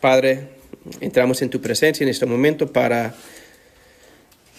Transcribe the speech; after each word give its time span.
Padre, 0.00 0.48
entramos 1.02 1.42
en 1.42 1.50
tu 1.50 1.60
presencia 1.60 2.04
en 2.04 2.08
este 2.08 2.24
momento 2.24 2.72
para 2.72 3.14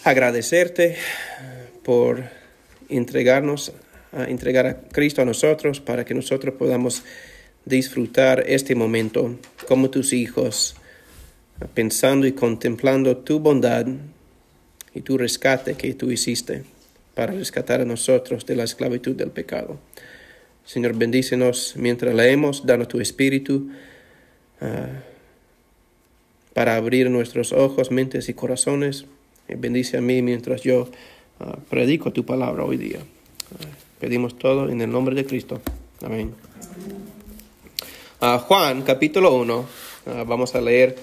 agradecerte 0.04 0.96
por 1.82 2.22
entregarnos, 2.88 3.72
a 4.12 4.24
entregar 4.24 4.66
a 4.68 4.80
Cristo 4.82 5.20
a 5.20 5.24
nosotros, 5.24 5.80
para 5.80 6.04
que 6.04 6.14
nosotros 6.14 6.54
podamos 6.54 7.02
disfrutar 7.64 8.44
este 8.46 8.76
momento 8.76 9.36
como 9.66 9.90
tus 9.90 10.12
hijos, 10.12 10.76
pensando 11.74 12.28
y 12.28 12.32
contemplando 12.32 13.16
tu 13.16 13.40
bondad 13.40 13.86
y 14.94 15.00
tu 15.00 15.18
rescate 15.18 15.74
que 15.74 15.94
tú 15.94 16.12
hiciste 16.12 16.62
para 17.14 17.32
rescatar 17.32 17.80
a 17.80 17.84
nosotros 17.84 18.46
de 18.46 18.54
la 18.54 18.62
esclavitud 18.62 19.16
del 19.16 19.32
pecado. 19.32 19.80
Señor, 20.64 20.94
bendícenos 20.94 21.74
mientras 21.76 22.14
leemos, 22.14 22.64
danos 22.64 22.86
tu 22.86 23.00
espíritu 23.00 23.70
ah, 24.60 25.02
para 26.54 26.76
abrir 26.76 27.10
nuestros 27.10 27.52
ojos, 27.52 27.90
mentes 27.90 28.28
y 28.28 28.34
corazones. 28.34 29.06
Y 29.48 29.54
bendice 29.54 29.98
a 29.98 30.00
mí 30.00 30.22
mientras 30.22 30.62
yo 30.62 30.88
ah, 31.40 31.58
predico 31.68 32.12
tu 32.12 32.24
palabra 32.24 32.64
hoy 32.64 32.76
día. 32.76 33.00
Ah, 33.00 33.66
pedimos 34.00 34.38
todo 34.38 34.68
en 34.68 34.80
el 34.80 34.90
nombre 34.90 35.14
de 35.14 35.24
Cristo. 35.24 35.60
Amén. 36.02 36.34
Juan, 38.20 38.82
capítulo 38.82 39.34
1, 39.34 39.66
vamos 40.26 40.54
a 40.54 40.60
leer 40.60 40.94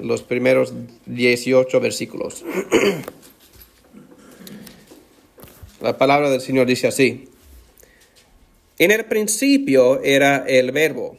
los 0.00 0.22
primeros 0.22 0.72
18 1.06 1.80
versículos. 1.80 2.44
La 5.80 5.96
palabra 5.98 6.30
del 6.30 6.40
Señor 6.40 6.66
dice 6.66 6.86
así. 6.86 7.28
En 8.78 8.90
el 8.90 9.04
principio 9.04 10.02
era 10.02 10.44
el 10.48 10.72
verbo, 10.72 11.18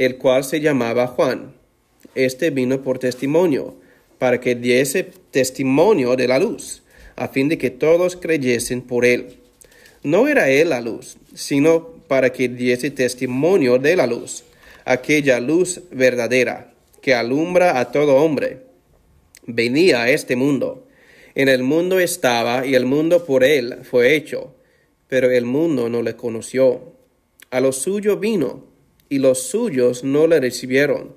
el 0.00 0.16
cual 0.16 0.44
se 0.44 0.60
llamaba 0.60 1.06
Juan. 1.06 1.52
Este 2.14 2.50
vino 2.50 2.82
por 2.82 2.98
testimonio, 2.98 3.76
para 4.18 4.40
que 4.40 4.54
diese 4.54 5.04
testimonio 5.30 6.16
de 6.16 6.26
la 6.26 6.38
luz, 6.38 6.82
a 7.16 7.28
fin 7.28 7.48
de 7.48 7.58
que 7.58 7.70
todos 7.70 8.16
creyesen 8.16 8.82
por 8.82 9.04
él. 9.04 9.36
No 10.02 10.28
era 10.28 10.48
él 10.48 10.70
la 10.70 10.80
luz, 10.80 11.18
sino 11.34 11.88
para 12.08 12.32
que 12.32 12.48
diese 12.48 12.90
testimonio 12.90 13.78
de 13.78 13.96
la 13.96 14.06
luz, 14.06 14.44
aquella 14.84 15.38
luz 15.38 15.82
verdadera, 15.90 16.72
que 17.02 17.14
alumbra 17.14 17.78
a 17.78 17.92
todo 17.92 18.16
hombre. 18.16 18.62
Venía 19.46 20.02
a 20.02 20.10
este 20.10 20.34
mundo. 20.34 20.88
En 21.34 21.48
el 21.48 21.62
mundo 21.62 22.00
estaba, 22.00 22.66
y 22.66 22.74
el 22.74 22.86
mundo 22.86 23.24
por 23.26 23.44
él 23.44 23.80
fue 23.84 24.14
hecho 24.14 24.54
pero 25.10 25.28
el 25.28 25.44
mundo 25.44 25.88
no 25.90 26.02
le 26.02 26.14
conoció. 26.14 26.94
A 27.50 27.60
lo 27.60 27.72
suyo 27.72 28.16
vino, 28.16 28.64
y 29.10 29.18
los 29.18 29.42
suyos 29.42 30.02
no 30.04 30.26
le 30.26 30.40
recibieron. 30.40 31.14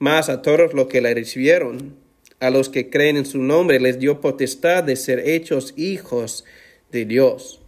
Mas 0.00 0.28
a 0.28 0.42
todos 0.42 0.74
los 0.74 0.88
que 0.88 1.00
le 1.00 1.14
recibieron, 1.14 1.96
a 2.40 2.50
los 2.50 2.68
que 2.68 2.90
creen 2.90 3.16
en 3.16 3.26
su 3.26 3.38
nombre, 3.38 3.78
les 3.78 4.00
dio 4.00 4.20
potestad 4.20 4.82
de 4.82 4.96
ser 4.96 5.20
hechos 5.20 5.72
hijos 5.76 6.44
de 6.90 7.04
Dios, 7.04 7.62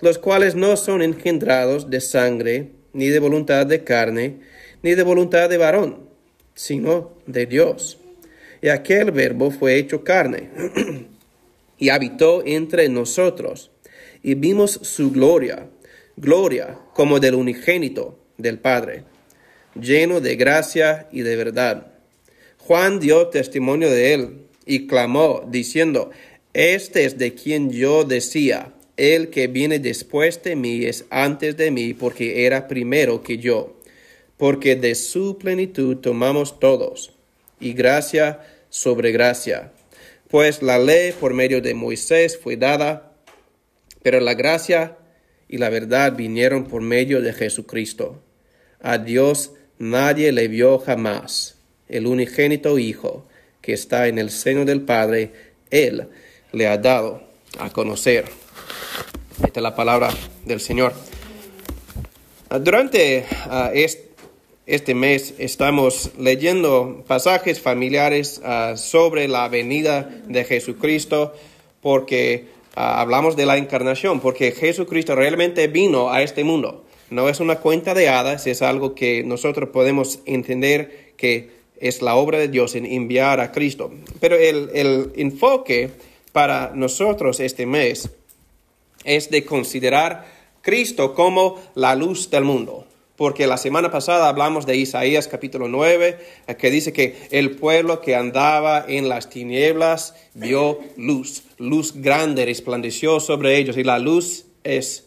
los 0.00 0.18
cuales 0.18 0.54
no 0.54 0.76
son 0.76 1.02
engendrados 1.02 1.90
de 1.90 2.00
sangre, 2.00 2.70
ni 2.92 3.08
de 3.08 3.18
voluntad 3.18 3.66
de 3.66 3.84
carne, 3.84 4.38
ni 4.82 4.94
de 4.94 5.02
voluntad 5.02 5.50
de 5.50 5.58
varón, 5.58 6.08
sino 6.54 7.18
de 7.26 7.46
Dios. 7.46 7.98
Y 8.62 8.68
aquel 8.68 9.10
verbo 9.10 9.50
fue 9.50 9.76
hecho 9.76 10.02
carne, 10.04 10.50
y 11.78 11.90
habitó 11.90 12.42
entre 12.44 12.88
nosotros 12.88 13.70
y 14.22 14.34
vimos 14.34 14.72
su 14.82 15.12
gloria, 15.12 15.68
gloria 16.16 16.78
como 16.94 17.20
del 17.20 17.34
unigénito 17.36 18.17
del 18.38 18.58
Padre, 18.58 19.04
lleno 19.78 20.20
de 20.20 20.36
gracia 20.36 21.08
y 21.12 21.20
de 21.20 21.36
verdad. 21.36 21.88
Juan 22.58 23.00
dio 23.00 23.28
testimonio 23.28 23.90
de 23.90 24.14
él 24.14 24.38
y 24.64 24.86
clamó, 24.86 25.44
diciendo, 25.46 26.10
Este 26.54 27.04
es 27.04 27.18
de 27.18 27.34
quien 27.34 27.70
yo 27.70 28.04
decía, 28.04 28.72
el 28.96 29.28
que 29.28 29.46
viene 29.46 29.78
después 29.78 30.42
de 30.42 30.56
mí 30.56 30.84
es 30.86 31.04
antes 31.10 31.56
de 31.56 31.70
mí, 31.70 31.94
porque 31.94 32.46
era 32.46 32.66
primero 32.66 33.22
que 33.22 33.38
yo, 33.38 33.76
porque 34.36 34.76
de 34.76 34.94
su 34.94 35.38
plenitud 35.38 35.98
tomamos 35.98 36.58
todos, 36.58 37.14
y 37.60 37.74
gracia 37.74 38.40
sobre 38.70 39.12
gracia. 39.12 39.72
Pues 40.28 40.62
la 40.62 40.78
ley 40.78 41.12
por 41.12 41.34
medio 41.34 41.60
de 41.60 41.74
Moisés 41.74 42.38
fue 42.38 42.56
dada 42.56 43.08
pero 44.02 44.20
la 44.20 44.34
gracia 44.34 44.96
y 45.48 45.58
la 45.58 45.70
verdad 45.70 46.14
vinieron 46.16 46.64
por 46.64 46.82
medio 46.82 47.20
de 47.20 47.32
Jesucristo. 47.32 48.22
A 48.80 48.98
Dios 48.98 49.52
nadie 49.78 50.32
le 50.32 50.48
vio 50.48 50.78
jamás. 50.78 51.56
El 51.88 52.06
unigénito 52.06 52.78
Hijo 52.78 53.26
que 53.60 53.72
está 53.72 54.08
en 54.08 54.18
el 54.18 54.30
seno 54.30 54.64
del 54.64 54.82
Padre, 54.82 55.32
Él 55.70 56.08
le 56.52 56.66
ha 56.66 56.78
dado 56.78 57.22
a 57.58 57.70
conocer. 57.70 58.24
Esta 59.44 59.60
es 59.60 59.62
la 59.62 59.74
palabra 59.74 60.10
del 60.44 60.60
Señor. 60.60 60.92
Durante 62.60 63.26
ah, 63.30 63.70
este, 64.66 64.94
mes 64.94 65.34
estamos 65.38 66.10
leyendo 66.18 67.04
pasajes 67.06 67.60
familiares 67.60 68.40
ah, 68.44 68.74
sobre 68.76 69.28
la 69.28 69.48
venida 69.48 70.08
de 70.26 70.44
Jesucristo 70.44 71.34
porque 71.80 72.58
Ah, 72.80 73.00
hablamos 73.00 73.34
de 73.34 73.44
la 73.44 73.56
encarnación, 73.56 74.20
porque 74.20 74.52
Jesucristo 74.52 75.16
realmente 75.16 75.66
vino 75.66 76.12
a 76.12 76.22
este 76.22 76.44
mundo. 76.44 76.84
No 77.10 77.28
es 77.28 77.40
una 77.40 77.60
cuenta 77.60 77.94
de 77.94 78.08
hadas, 78.08 78.46
es 78.46 78.60
algo 78.60 78.94
que 78.94 79.22
nosotros 79.24 79.70
podemos 79.70 80.20
entender 80.26 81.12
que 81.16 81.58
es 81.80 82.02
la 82.02 82.16
obra 82.16 82.38
de 82.38 82.48
Dios 82.48 82.74
en 82.74 82.86
enviar 82.86 83.40
a 83.40 83.52
Cristo. 83.52 83.90
Pero 84.20 84.36
el, 84.36 85.12
enfoque 85.16 85.90
para 86.32 86.72
nosotros 86.74 87.40
este 87.40 87.66
mes 87.66 88.10
es 89.04 89.30
de 89.30 89.44
considerar 89.44 90.26
Cristo 90.60 91.14
como 91.14 91.60
la 91.74 91.94
luz 91.94 92.30
del 92.30 92.44
mundo. 92.44 92.84
Porque 93.16 93.48
la 93.48 93.56
semana 93.56 93.90
pasada 93.90 94.28
hablamos 94.28 94.64
de 94.64 94.76
Isaías 94.76 95.26
capítulo 95.26 95.66
9, 95.66 96.18
eh, 96.46 96.54
que 96.54 96.70
dice 96.70 96.92
que 96.92 97.16
el 97.32 97.56
pueblo 97.56 98.00
que 98.00 98.14
andaba 98.14 98.84
en 98.86 99.08
las 99.08 99.28
tinieblas 99.28 100.14
vio 100.34 100.78
luz, 100.96 101.42
luz 101.58 101.94
grande 101.96 102.44
resplandeció 102.44 103.18
sobre 103.18 103.56
ellos. 103.56 103.76
Y 103.76 103.82
la 103.82 103.98
luz 103.98 104.44
es 104.62 105.04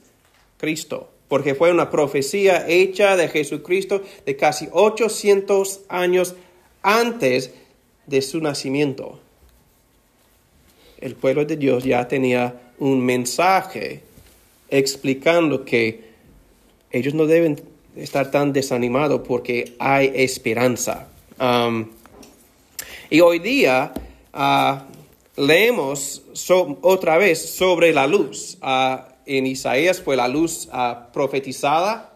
Cristo, 0.58 1.11
porque 1.32 1.56
fue 1.56 1.72
una 1.72 1.90
profecía 1.90 2.68
hecha 2.68 3.16
de 3.16 3.30
Jesucristo 3.30 4.02
de 4.26 4.36
casi 4.36 4.68
800 4.70 5.80
años 5.88 6.36
antes 6.82 7.54
de 8.06 8.22
su 8.22 8.42
nacimiento. 8.42 9.18
El 11.00 11.16
pueblo 11.16 11.46
de 11.46 11.56
Dios 11.56 11.86
ya 11.86 12.06
tenía 12.10 12.74
un 12.80 13.00
mensaje 13.06 14.02
explicando 14.70 15.64
que 15.64 16.02
ellos 16.92 17.14
no 17.14 17.26
deben 17.26 17.62
estar 17.96 18.30
tan 18.30 18.52
desanimado 18.52 19.24
porque 19.24 19.76
hay 19.80 20.12
esperanza. 20.14 21.08
Y 23.10 23.22
hoy 23.22 23.40
día 23.40 23.94
uh, 24.34 25.42
leemos 25.42 26.24
otra 26.82 27.18
vez 27.18 27.56
sobre 27.56 27.94
la 27.94 28.06
luz. 28.06 28.58
Uh, 28.62 29.11
en 29.26 29.48
Isaías 29.48 30.02
fue 30.02 30.16
la 30.16 30.28
luz 30.28 30.68
uh, 30.74 31.12
profetizada 31.12 32.14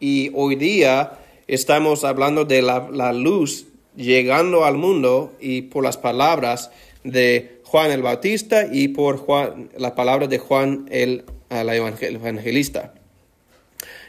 y 0.00 0.30
hoy 0.34 0.56
día 0.56 1.18
estamos 1.46 2.04
hablando 2.04 2.44
de 2.44 2.62
la, 2.62 3.12
luz 3.12 3.66
llegando 3.96 4.64
al 4.64 4.76
mundo 4.76 5.32
y 5.40 5.62
por 5.62 5.84
las 5.84 5.96
palabras 5.96 6.70
de 7.04 7.60
Juan 7.64 7.90
el 7.90 8.02
Bautista 8.02 8.66
y 8.70 8.88
por 8.88 9.18
Juan, 9.18 9.70
la 9.76 9.94
palabra 9.94 10.26
de 10.26 10.38
Juan 10.38 10.86
el, 10.90 11.24
el 11.50 11.68
evangelista. 11.68 12.94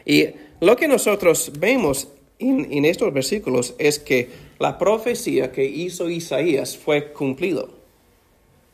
Y 0.05 0.27
lo 0.59 0.75
que 0.75 0.87
nosotros 0.87 1.51
vemos 1.59 2.07
en, 2.39 2.85
estos 2.85 3.13
versículos 3.13 3.75
es 3.77 3.99
que 3.99 4.29
la 4.59 4.77
profecía 4.77 5.51
que 5.51 5.65
hizo 5.65 6.09
Isaías 6.09 6.77
fue 6.77 7.11
cumplido. 7.11 7.69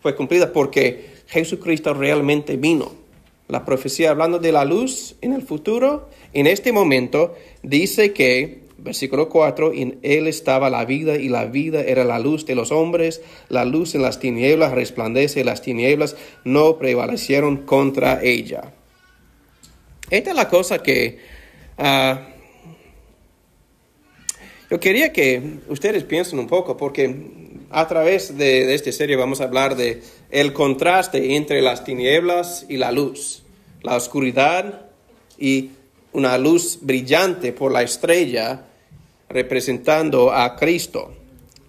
Fue 0.01 0.15
cumplida 0.15 0.51
porque 0.51 1.11
Jesucristo 1.27 1.93
realmente 1.93 2.57
vino. 2.57 3.02
La 3.53 3.65
profecía 3.65 4.09
hablando 4.09 4.39
de 4.39 4.51
la 4.51 4.65
luz 4.65 5.13
en 5.21 5.31
el 5.31 5.43
futuro, 5.43 6.09
en 6.33 6.47
este 6.47 6.71
momento, 6.71 7.35
dice 7.61 8.11
que 8.11 8.63
Versículo 8.79 9.29
4, 9.29 9.73
en 9.75 9.99
él 10.01 10.27
estaba 10.27 10.71
la 10.71 10.85
vida 10.85 11.17
y 11.17 11.29
la 11.29 11.45
vida 11.45 11.81
era 11.81 12.03
la 12.03 12.17
luz 12.17 12.47
de 12.47 12.55
los 12.55 12.71
hombres, 12.71 13.21
la 13.49 13.63
luz 13.63 13.93
en 13.93 14.01
las 14.01 14.19
tinieblas 14.19 14.71
resplandece 14.71 15.41
y 15.41 15.43
las 15.43 15.61
tinieblas 15.61 16.15
no 16.43 16.79
prevalecieron 16.79 17.57
contra 17.57 18.23
ella. 18.23 18.73
Esta 20.09 20.31
es 20.31 20.35
la 20.35 20.49
cosa 20.49 20.81
que 20.81 21.19
ah, 21.77 22.21
yo 24.71 24.79
quería 24.79 25.13
que 25.13 25.59
ustedes 25.69 26.03
piensen 26.05 26.39
un 26.39 26.47
poco, 26.47 26.75
porque 26.75 27.15
a 27.69 27.87
través 27.87 28.35
de, 28.35 28.65
de 28.65 28.73
esta 28.73 28.91
serie 28.91 29.15
vamos 29.15 29.39
a 29.39 29.43
hablar 29.43 29.75
de 29.75 30.01
el 30.31 30.51
contraste 30.51 31.35
entre 31.35 31.61
las 31.61 31.83
tinieblas 31.83 32.65
y 32.67 32.77
la 32.77 32.91
luz, 32.91 33.42
la 33.83 33.95
oscuridad 33.95 34.87
y 35.37 35.71
una 36.13 36.37
luz 36.37 36.79
brillante 36.81 37.51
por 37.51 37.71
la 37.71 37.81
estrella 37.83 38.65
representando 39.29 40.31
a 40.31 40.55
Cristo. 40.55 41.13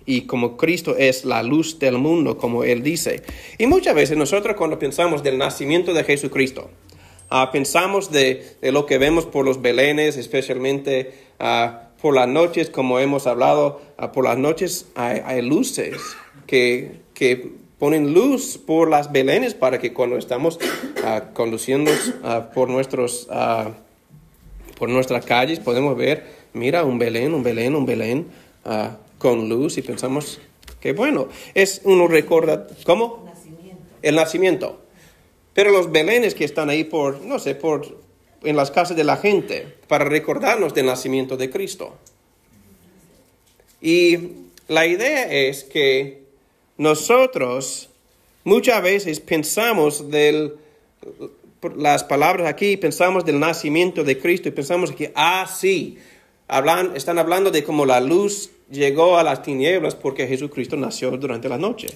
Y 0.07 0.23
como 0.23 0.57
Cristo 0.57 0.97
es 0.97 1.25
la 1.25 1.43
luz 1.43 1.79
del 1.79 1.99
mundo, 1.99 2.37
como 2.37 2.63
Él 2.63 2.83
dice. 2.83 3.23
Y 3.59 3.67
muchas 3.67 3.95
veces 3.95 4.19
nosotros 4.19 4.55
cuando 4.57 4.79
pensamos 4.79 5.23
del 5.23 5.39
nacimiento 5.39 5.95
de 5.95 6.05
Jesucristo, 6.05 6.71
ah, 7.31 7.51
pensamos 7.51 8.11
de, 8.11 8.57
lo 8.63 8.85
que 8.85 8.99
vemos 8.99 9.25
por 9.25 9.47
los 9.47 9.63
belenes, 9.63 10.19
especialmente 10.19 11.15
uh, 11.41 11.85
por 12.03 12.15
las 12.15 12.29
noches, 12.29 12.69
como 12.69 12.99
hemos 12.99 13.27
hablado, 13.27 13.81
uh, 13.99 14.13
por 14.13 14.25
las 14.25 14.37
noches 14.37 14.89
hay, 14.95 15.41
luces 15.41 15.97
que, 16.47 17.01
que, 17.15 17.64
ponen 17.85 18.15
luz 18.15 18.57
por 18.57 18.89
las 18.89 19.13
belenes 19.13 19.53
para 19.53 19.79
que 19.79 19.93
cuando 19.93 20.17
estamos 20.17 20.59
conduciendo 21.35 21.91
por, 22.55 22.71
nuestros, 22.71 23.29
por 24.79 24.89
nuestras 24.89 25.27
calles 25.27 25.61
podemos 25.61 25.95
ver 25.95 26.25
mira, 26.55 26.83
un 26.83 26.99
Belén, 26.99 27.35
un 27.35 27.43
Belén, 27.43 27.77
un 27.77 27.85
Belén 27.85 28.27
ah, 28.65 28.97
con 29.19 29.51
luz 29.51 29.77
y 29.77 29.83
pensamos 29.83 30.41
que 30.81 30.95
bueno, 30.95 31.29
es 31.53 31.83
uno 31.85 32.09
recuerda, 32.09 32.67
¿cómo? 32.87 33.31
El 34.01 34.15
nacimiento. 34.15 34.81
Pero 35.53 35.71
los 35.71 35.93
Belenes 35.93 36.35
que 36.35 36.47
están 36.47 36.71
ahí 36.71 36.85
por, 36.85 37.21
no 37.21 37.39
sé, 37.39 37.55
por 37.55 37.99
en 38.43 38.57
las 38.57 38.71
casas 38.71 38.97
de 38.97 39.05
la 39.05 39.19
gente 39.19 39.75
para 39.89 40.07
recordarnos 40.07 40.73
del 40.73 40.87
nacimiento 40.87 41.37
de 41.37 41.51
Cristo. 41.51 41.99
Y 43.83 44.17
la 44.69 44.87
idea 44.87 45.31
es 45.31 45.65
que 45.65 46.24
nosotros 46.77 47.91
muchas 48.45 48.83
veces 48.83 49.21
pensamos 49.21 50.11
del 50.11 50.55
las 51.77 52.05
palabras 52.05 52.47
aquí, 52.47 52.77
pensamos 52.77 53.25
del 53.25 53.41
nacimiento 53.41 54.05
de 54.05 54.19
Cristo 54.19 54.49
y 54.49 54.53
pensamos 54.53 54.93
que, 54.93 55.13
ah, 55.15 55.47
sí, 55.47 55.97
Hablan, 56.47 56.95
están 56.95 57.19
hablando 57.19 57.51
de 57.51 57.65
cómo 57.65 57.87
la 57.87 58.01
luz 58.01 58.51
llegó 58.71 59.17
a 59.17 59.23
las 59.23 59.43
tinieblas 59.43 59.95
porque 59.95 60.27
Jesucristo 60.27 60.77
nació 60.77 61.11
durante 61.13 61.49
la 61.49 61.57
noche. 61.57 61.89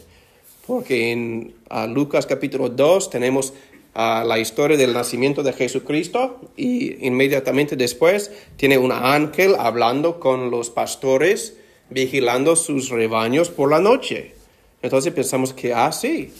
Porque 0.66 1.12
en 1.12 1.54
Lucas 1.88 2.26
capítulo 2.26 2.70
2 2.70 3.10
tenemos 3.10 3.52
la 3.94 4.38
historia 4.38 4.76
del 4.76 4.94
nacimiento 4.94 5.42
de 5.42 5.52
Jesucristo 5.52 6.40
y 6.56 7.06
inmediatamente 7.06 7.76
después 7.76 8.30
tiene 8.56 8.78
un 8.78 8.92
ángel 8.92 9.54
hablando 9.58 10.18
con 10.18 10.50
los 10.50 10.70
pastores, 10.70 11.58
vigilando 11.90 12.56
sus 12.56 12.90
rebaños 12.90 13.50
por 13.50 13.70
la 13.70 13.80
noche. 13.80 14.37
Entonces 14.82 15.12
pensamos 15.12 15.52
que, 15.52 15.72
ah, 15.72 15.90
sí, 15.92 16.32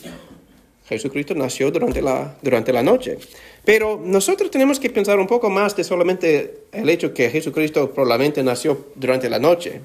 Jesucristo 0.87 1.35
nació 1.35 1.69
durante 1.71 2.01
la, 2.01 2.35
durante 2.41 2.73
la 2.73 2.81
noche. 2.81 3.17
Pero 3.63 4.01
nosotros 4.03 4.49
tenemos 4.49 4.79
que 4.79 4.89
pensar 4.89 5.19
un 5.19 5.27
poco 5.27 5.49
más 5.49 5.75
de 5.75 5.83
solamente 5.83 6.63
el 6.71 6.89
hecho 6.89 7.13
que 7.13 7.29
Jesucristo 7.29 7.91
probablemente 7.91 8.41
nació 8.41 8.87
durante 8.95 9.29
la 9.29 9.39
noche. 9.39 9.81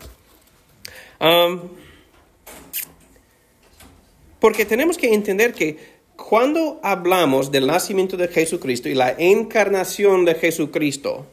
Porque 4.41 4.65
tenemos 4.65 4.97
que 4.97 5.13
entender 5.13 5.53
que 5.53 5.95
cuando 6.17 6.81
hablamos 6.83 7.51
del 7.51 7.67
nacimiento 7.67 8.17
de 8.17 8.29
Jesucristo 8.29 8.89
y 8.89 8.95
la 8.95 9.15
encarnación 9.19 10.25
de 10.25 10.35
Jesucristo, 10.35 11.27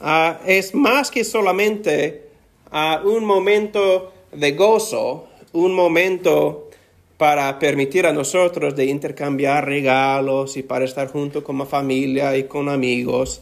uh, 0.00 0.34
es 0.46 0.74
más 0.74 1.10
que 1.10 1.24
solamente 1.24 2.28
uh, 2.72 3.08
un 3.08 3.24
momento 3.24 4.12
de 4.32 4.52
gozo, 4.52 5.28
un 5.56 5.72
momento 5.74 6.68
para 7.16 7.58
permitir 7.58 8.06
a 8.06 8.12
nosotros 8.12 8.76
de 8.76 8.86
intercambiar 8.86 9.64
regalos 9.64 10.56
y 10.56 10.62
para 10.62 10.84
estar 10.84 11.08
junto 11.08 11.42
con 11.42 11.56
la 11.58 11.64
familia 11.64 12.36
y 12.36 12.44
con 12.44 12.68
amigos. 12.68 13.40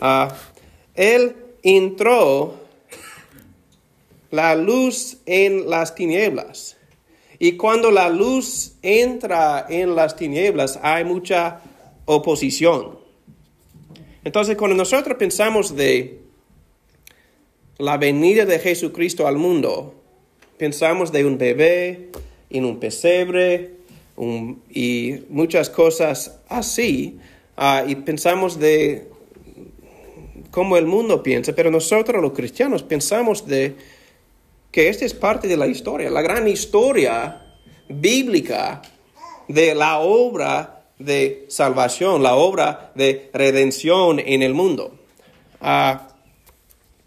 Ah, 0.00 0.28
él 0.94 1.34
entró 1.62 2.54
la 4.30 4.54
luz 4.54 5.18
en 5.24 5.70
las 5.70 5.94
tinieblas. 5.94 6.76
Y 7.38 7.52
cuando 7.52 7.90
la 7.90 8.10
luz 8.10 8.74
entra 8.82 9.66
en 9.68 9.94
las 9.94 10.16
tinieblas 10.16 10.78
hay 10.82 11.04
mucha 11.04 11.60
oposición. 12.04 12.98
Entonces 14.22 14.56
cuando 14.56 14.76
nosotros 14.76 15.16
pensamos 15.18 15.74
de 15.74 16.20
la 17.78 17.96
venida 17.96 18.44
de 18.44 18.58
Jesucristo 18.58 19.26
al 19.26 19.36
mundo, 19.36 20.03
pensamos 20.58 21.12
de 21.12 21.24
un 21.24 21.38
bebé, 21.38 22.10
en 22.50 22.64
un 22.64 22.78
pesebre 22.78 23.72
y 24.70 25.14
muchas 25.28 25.70
cosas 25.70 26.38
así. 26.48 27.18
Ah, 27.56 27.84
y 27.86 27.96
pensamos 27.96 28.58
de 28.58 29.08
cómo 30.50 30.76
el 30.76 30.86
mundo 30.86 31.22
piensa, 31.22 31.52
pero 31.52 31.70
nosotros 31.70 32.22
los 32.22 32.32
cristianos 32.32 32.82
pensamos 32.82 33.46
de 33.46 33.74
que 34.70 34.88
esta 34.88 35.04
es 35.04 35.14
parte 35.14 35.48
de 35.48 35.56
la 35.56 35.66
historia, 35.66 36.10
la 36.10 36.22
gran 36.22 36.48
historia 36.48 37.42
bíblica 37.88 38.82
de 39.48 39.74
la 39.74 39.98
obra 39.98 40.86
de 40.98 41.44
salvación, 41.48 42.22
la 42.22 42.34
obra 42.34 42.92
de 42.94 43.30
redención 43.32 44.20
en 44.20 44.42
el 44.42 44.54
mundo. 44.54 44.96
Ah, 45.60 46.08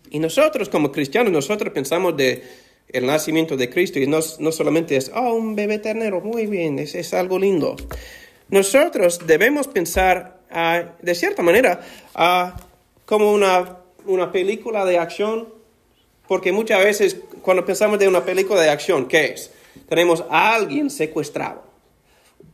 y 0.10 0.20
nosotros 0.20 0.70
como 0.70 0.92
cristianos, 0.92 1.32
nosotros 1.32 1.74
pensamos 1.74 2.16
de 2.16 2.67
el 2.89 3.06
nacimiento 3.06 3.57
de 3.57 3.69
Cristo 3.69 4.00
y 4.00 4.07
no, 4.07 4.22
solamente 4.22 4.95
es, 4.95 5.12
oh, 5.13 5.34
un 5.34 5.56
bebé 5.56 5.80
ternero, 5.80 6.22
muy 6.22 6.45
bien, 6.45 6.80
es, 6.80 6.95
es 6.95 7.13
algo 7.13 7.38
lindo. 7.38 7.75
Nosotros 8.50 9.19
debemos 9.25 9.68
pensar, 9.68 10.39
ah, 10.50 10.95
de 11.01 11.16
cierta 11.16 11.44
manera, 11.44 11.81
uh, 12.16 12.57
como 13.06 13.34
una, 13.34 13.80
una 14.06 14.31
película 14.31 14.86
de 14.86 14.98
acción, 14.98 15.54
porque 16.28 16.51
muchas 16.51 16.84
veces 16.84 17.18
cuando 17.42 17.66
pensamos 17.66 18.00
de 18.00 18.07
una 18.07 18.24
película 18.24 18.62
de 18.62 18.69
acción, 18.69 19.07
¿qué 19.07 19.25
es? 19.25 19.51
Tenemos 19.90 20.23
a 20.30 20.56
alguien 20.56 20.90
secuestrado, 20.90 21.64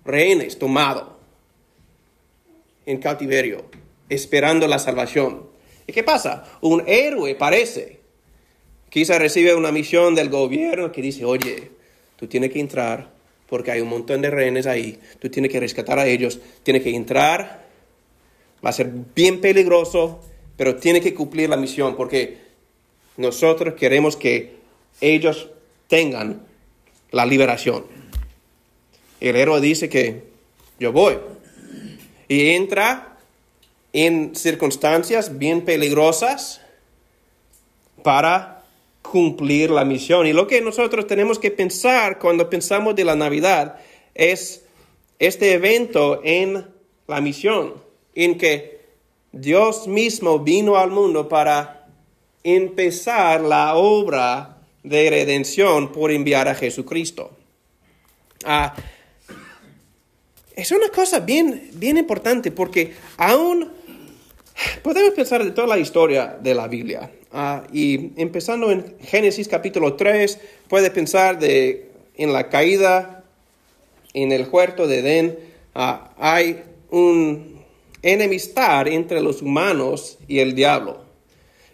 rehenes 0.03 0.57
tomado 0.57 1.17
en 2.85 2.99
cautiverio, 2.99 3.65
esperando 4.09 4.67
la 4.67 4.79
salvación. 4.79 5.47
¿Y 5.87 5.93
qué 5.93 6.03
pasa? 6.03 6.43
Un 6.61 6.83
héroe 6.87 7.35
parece 7.35 8.02
Quizá 8.93 9.17
recibe 9.17 9.55
una 9.55 9.71
misión 9.71 10.13
del 10.13 10.29
gobierno 10.29 10.91
que 10.91 11.01
dice, 11.01 11.25
oye, 11.25 11.71
tú 12.15 12.27
tienes 12.27 12.51
que 12.51 12.59
entrar 12.59 13.09
porque 13.49 13.71
hay 13.71 13.81
un 13.81 13.89
montón 13.89 14.21
de 14.21 14.29
rehenes 14.29 14.67
ahí, 14.67 14.99
tú 15.17 15.31
tienes 15.31 15.51
que 15.51 15.59
rescatar 15.59 15.97
a 15.97 16.05
ellos, 16.05 16.39
tienes 16.61 16.83
que 16.83 16.95
entrar, 16.95 17.65
va 18.63 18.69
a 18.69 18.71
ser 18.71 18.91
bien 19.15 19.41
peligroso, 19.41 20.19
pero 20.55 20.75
tiene 20.75 21.01
que 21.01 21.15
cumplir 21.15 21.49
la 21.49 21.57
misión 21.57 21.95
porque 21.95 22.37
nosotros 23.17 23.73
queremos 23.73 24.15
que 24.15 24.57
ellos 25.01 25.49
tengan 25.87 26.43
la 27.09 27.25
liberación. 27.25 27.85
El 29.19 29.37
héroe 29.37 29.59
dice 29.59 29.89
que 29.89 30.21
yo 30.79 30.91
voy. 30.91 31.17
Y 32.27 32.49
entra 32.49 33.17
en 33.91 34.35
circunstancias 34.35 35.39
bien 35.39 35.65
peligrosas 35.65 36.61
para 38.03 38.62
cumplir 39.03 39.69
la 39.69 39.85
misión. 39.85 40.25
Y 40.25 40.33
lo 40.33 40.47
que 40.47 40.61
nosotros 40.61 41.05
tenemos 41.05 41.37
que 41.37 41.51
pensar 41.51 42.17
cuando 42.17 42.49
pensamos 42.49 42.95
de 42.95 43.05
la 43.05 43.15
Navidad 43.15 43.77
es 44.15 44.65
este 45.19 45.53
evento 45.53 46.21
en 46.23 46.65
la 47.07 47.21
misión, 47.21 47.75
en 48.15 48.37
que 48.37 48.81
Dios 49.31 49.87
mismo 49.87 50.39
vino 50.39 50.77
al 50.77 50.89
mundo 50.89 51.29
para 51.29 51.87
empezar 52.43 53.41
la 53.41 53.75
obra 53.75 54.57
de 54.83 55.09
redención 55.09 55.91
por 55.91 56.11
enviar 56.11 56.47
a 56.47 56.55
Jesucristo. 56.55 57.31
Ah, 58.45 58.73
es 60.55 60.71
una 60.71 60.89
cosa 60.89 61.19
bien, 61.19 61.69
bien 61.73 61.97
importante 61.97 62.51
porque 62.51 62.93
aún 63.17 63.71
podemos 64.83 65.13
pensar 65.13 65.43
de 65.43 65.51
toda 65.51 65.67
la 65.67 65.77
historia 65.77 66.37
de 66.41 66.53
la 66.55 66.67
Biblia. 66.67 67.11
Ah, 67.31 67.63
y 67.71 68.11
empezando 68.21 68.71
en 68.71 68.95
Génesis 69.01 69.47
capítulo 69.47 69.95
3, 69.95 70.39
puede 70.67 70.91
pensar 70.91 71.39
de, 71.39 71.89
en 72.15 72.31
la 72.31 72.49
caída 72.49 73.23
en 74.13 74.31
el 74.31 74.47
huerto 74.49 74.87
de 74.87 74.99
Edén. 74.99 75.39
Ah, 75.73 76.11
hay 76.17 76.63
un 76.91 77.61
enemistad 78.03 78.87
entre 78.87 79.21
los 79.21 79.41
humanos 79.41 80.19
y 80.27 80.39
el 80.39 80.53
diablo. 80.53 81.01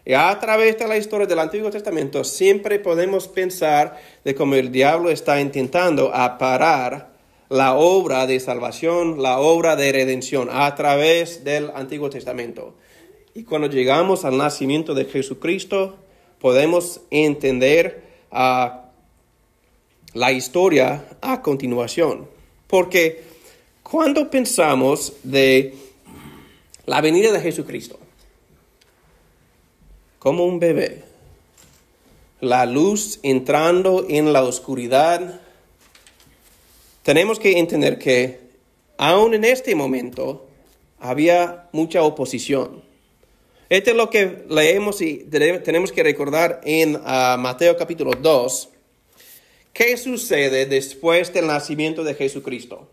Y 0.06 0.14
a 0.14 0.40
través 0.40 0.78
de 0.80 0.88
la 0.88 0.98
historia 0.98 1.28
del 1.28 1.40
Antiguo 1.40 1.70
Testamento 1.70 2.24
siempre 2.24 2.80
podemos 2.80 3.28
pensar 3.28 4.00
de 4.24 4.34
cómo 4.34 4.56
el 4.56 4.72
diablo 4.72 5.10
está 5.10 5.40
intentando 5.42 6.12
parar 6.40 7.10
la 7.50 7.76
obra 7.76 8.28
de 8.28 8.40
salvación, 8.40 9.22
la 9.22 9.40
obra 9.40 9.76
de 9.76 9.92
redención 9.92 10.50
a 10.52 10.74
través 10.76 11.44
del 11.44 11.72
Antiguo 11.74 12.10
Testamento. 12.10 12.76
Y 13.34 13.44
cuando 13.44 13.68
llegamos 13.68 14.24
al 14.24 14.38
nacimiento 14.38 14.94
de 14.94 15.06
Jesucristo, 15.06 15.96
podemos 16.40 17.02
entender 17.10 18.04
ah, 18.32 18.92
la 20.14 20.32
historia 20.32 21.06
a 21.22 21.42
continuación. 21.42 22.28
Porque 22.68 23.24
cuando 23.82 24.30
pensamos 24.30 25.14
de 25.24 25.74
la 26.86 27.02
venida 27.02 27.32
de 27.32 27.42
Jesucristo, 27.42 28.00
como 30.20 30.46
un 30.46 30.60
bebé, 30.60 31.04
la 32.42 32.66
luz 32.66 33.20
entrando 33.24 34.06
en 34.08 34.34
la 34.34 34.44
oscuridad, 34.44 35.42
tenemos 37.10 37.40
que 37.40 37.58
entender 37.58 37.98
que 37.98 38.40
aún 39.00 39.34
en 39.34 39.44
este 39.44 39.74
momento 39.74 40.48
había 41.00 41.68
mucha 41.72 42.04
oposición. 42.04 42.84
Esto 43.68 43.90
es 43.90 43.96
lo 43.96 44.12
que 44.12 44.46
leemos 44.48 45.02
y 45.02 45.26
tenemos 45.64 45.92
que 45.92 46.04
recordar 46.04 46.62
en 46.64 47.02
ah, 47.04 47.36
Mateo 47.40 47.76
capítulo 47.76 48.12
2. 48.12 48.70
¿Qué 49.74 49.98
sucede 49.98 50.68
después 50.68 51.34
del 51.34 51.48
nacimiento 51.48 52.04
de 52.04 52.14
Jesucristo? 52.14 52.88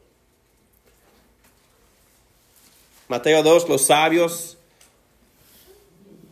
Mateo 3.09 3.43
2, 3.43 3.69
los 3.69 3.83
sabios, 3.83 4.57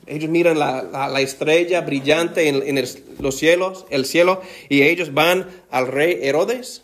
ellos 0.07 0.31
miran 0.31 0.59
la, 0.59 1.21
estrella 1.21 1.83
brillante 1.83 2.49
en, 2.49 2.83
los 3.19 3.37
cielos, 3.37 3.85
el 3.91 4.07
cielo, 4.07 4.41
y 4.71 4.85
ellos 4.85 5.13
van 5.13 5.51
al 5.71 5.89
rey 5.89 6.21
Herodes. 6.23 6.84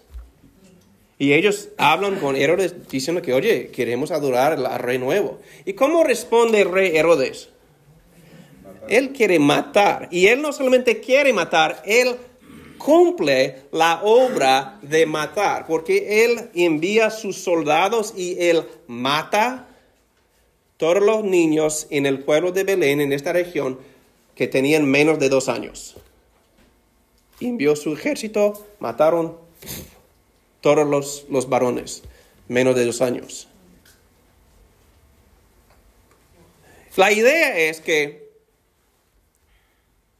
Y 1.21 1.35
ellos 1.35 1.69
hablan 1.77 2.17
con 2.17 2.35
Herodes 2.35 2.89
diciendo 2.89 3.21
que, 3.21 3.35
oye, 3.35 3.67
queremos 3.67 4.11
adorar 4.11 4.55
al 4.55 4.79
rey 4.79 4.97
nuevo. 4.97 5.39
¿Y 5.67 5.75
cómo 5.75 6.03
responde 6.03 6.63
el 6.63 6.73
rey 6.73 6.97
Herodes? 6.97 7.51
Él 8.89 9.11
quiere 9.11 9.39
matar. 9.39 10.09
Y 10.11 10.29
él 10.29 10.41
no 10.41 10.51
solamente 10.51 10.99
quiere 10.99 11.35
matar, 11.35 11.83
él 11.85 12.17
cumple 12.79 13.65
la 13.71 14.01
obra 14.03 14.79
de 14.81 15.05
matar, 15.05 15.67
porque 15.67 16.25
él 16.25 16.49
envía 16.55 17.11
sus 17.11 17.37
soldados 17.37 18.15
y 18.17 18.43
él 18.43 18.65
mata 18.87 19.69
todos 20.79 21.03
los 21.03 21.23
niños 21.23 21.87
en 21.91 22.07
el 22.07 22.21
pueblo 22.21 22.51
de 22.51 22.65
Belén, 22.65 23.03
en 23.03 23.13
esta 23.13 23.35
región, 23.35 23.79
que 24.35 24.49
tenían 24.49 24.87
menos 24.87 25.19
de 25.19 25.29
dos 25.29 25.51
años. 25.51 25.97
Envió 27.41 27.77
su 27.77 27.93
ejército, 27.93 28.67
mataron 28.79 29.37
todos 30.61 30.87
los, 30.87 31.27
los 31.31 31.49
varones, 31.49 32.03
menos 32.49 32.75
de 32.75 32.85
dos 32.85 33.01
años. 33.01 33.49
La 36.97 37.13
idea 37.13 37.57
es 37.59 37.81
que 37.81 38.31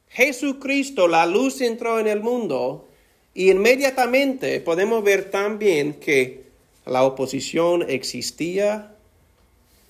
Jesucristo, 0.09 1.07
la 1.07 1.25
luz 1.25 1.61
entró 1.61 1.99
en 1.99 2.07
el 2.07 2.21
mundo 2.21 2.87
y 3.33 3.51
inmediatamente 3.51 4.59
podemos 4.59 5.03
ver 5.03 5.31
también 5.31 5.93
que 5.93 6.43
la 6.85 7.03
oposición 7.03 7.85
existía 7.87 8.95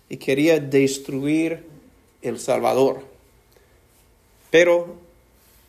y 0.09 0.17
quería 0.17 0.59
destruir 0.59 1.65
el 2.21 2.39
Salvador. 2.39 3.03
Pero 4.51 4.95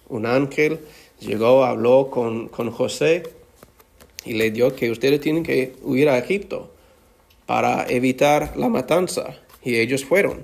un 0.08 0.26
ángel 0.26 0.80
llegó, 1.20 1.64
habló 1.64 2.10
con, 2.10 2.48
con 2.48 2.70
José 2.72 3.22
y 4.24 4.34
le 4.34 4.50
dio 4.50 4.74
que 4.74 4.90
ustedes 4.90 5.20
tienen 5.20 5.42
que 5.42 5.74
huir 5.82 6.08
a 6.08 6.18
Egipto 6.18 6.70
para 7.46 7.86
evitar 7.88 8.56
la 8.56 8.68
matanza. 8.68 9.36
Y 9.62 9.76
ellos 9.76 10.04
fueron. 10.04 10.42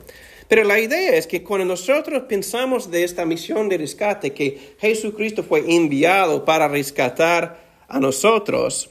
Pero 0.49 0.65
la 0.65 0.81
idea 0.81 1.15
es 1.17 1.27
que 1.27 1.43
cuando 1.43 1.67
nosotros 1.67 2.23
pensamos 2.23 2.91
de 2.91 3.05
esta 3.05 3.27
misión 3.27 3.69
de 3.69 3.77
rescate, 3.79 4.33
que 4.33 4.75
Jesucristo 4.79 5.43
fue 5.43 5.65
enviado 5.75 6.45
para 6.45 6.69
rescatar 6.69 7.85
a 7.87 8.01
nosotros, 8.01 8.91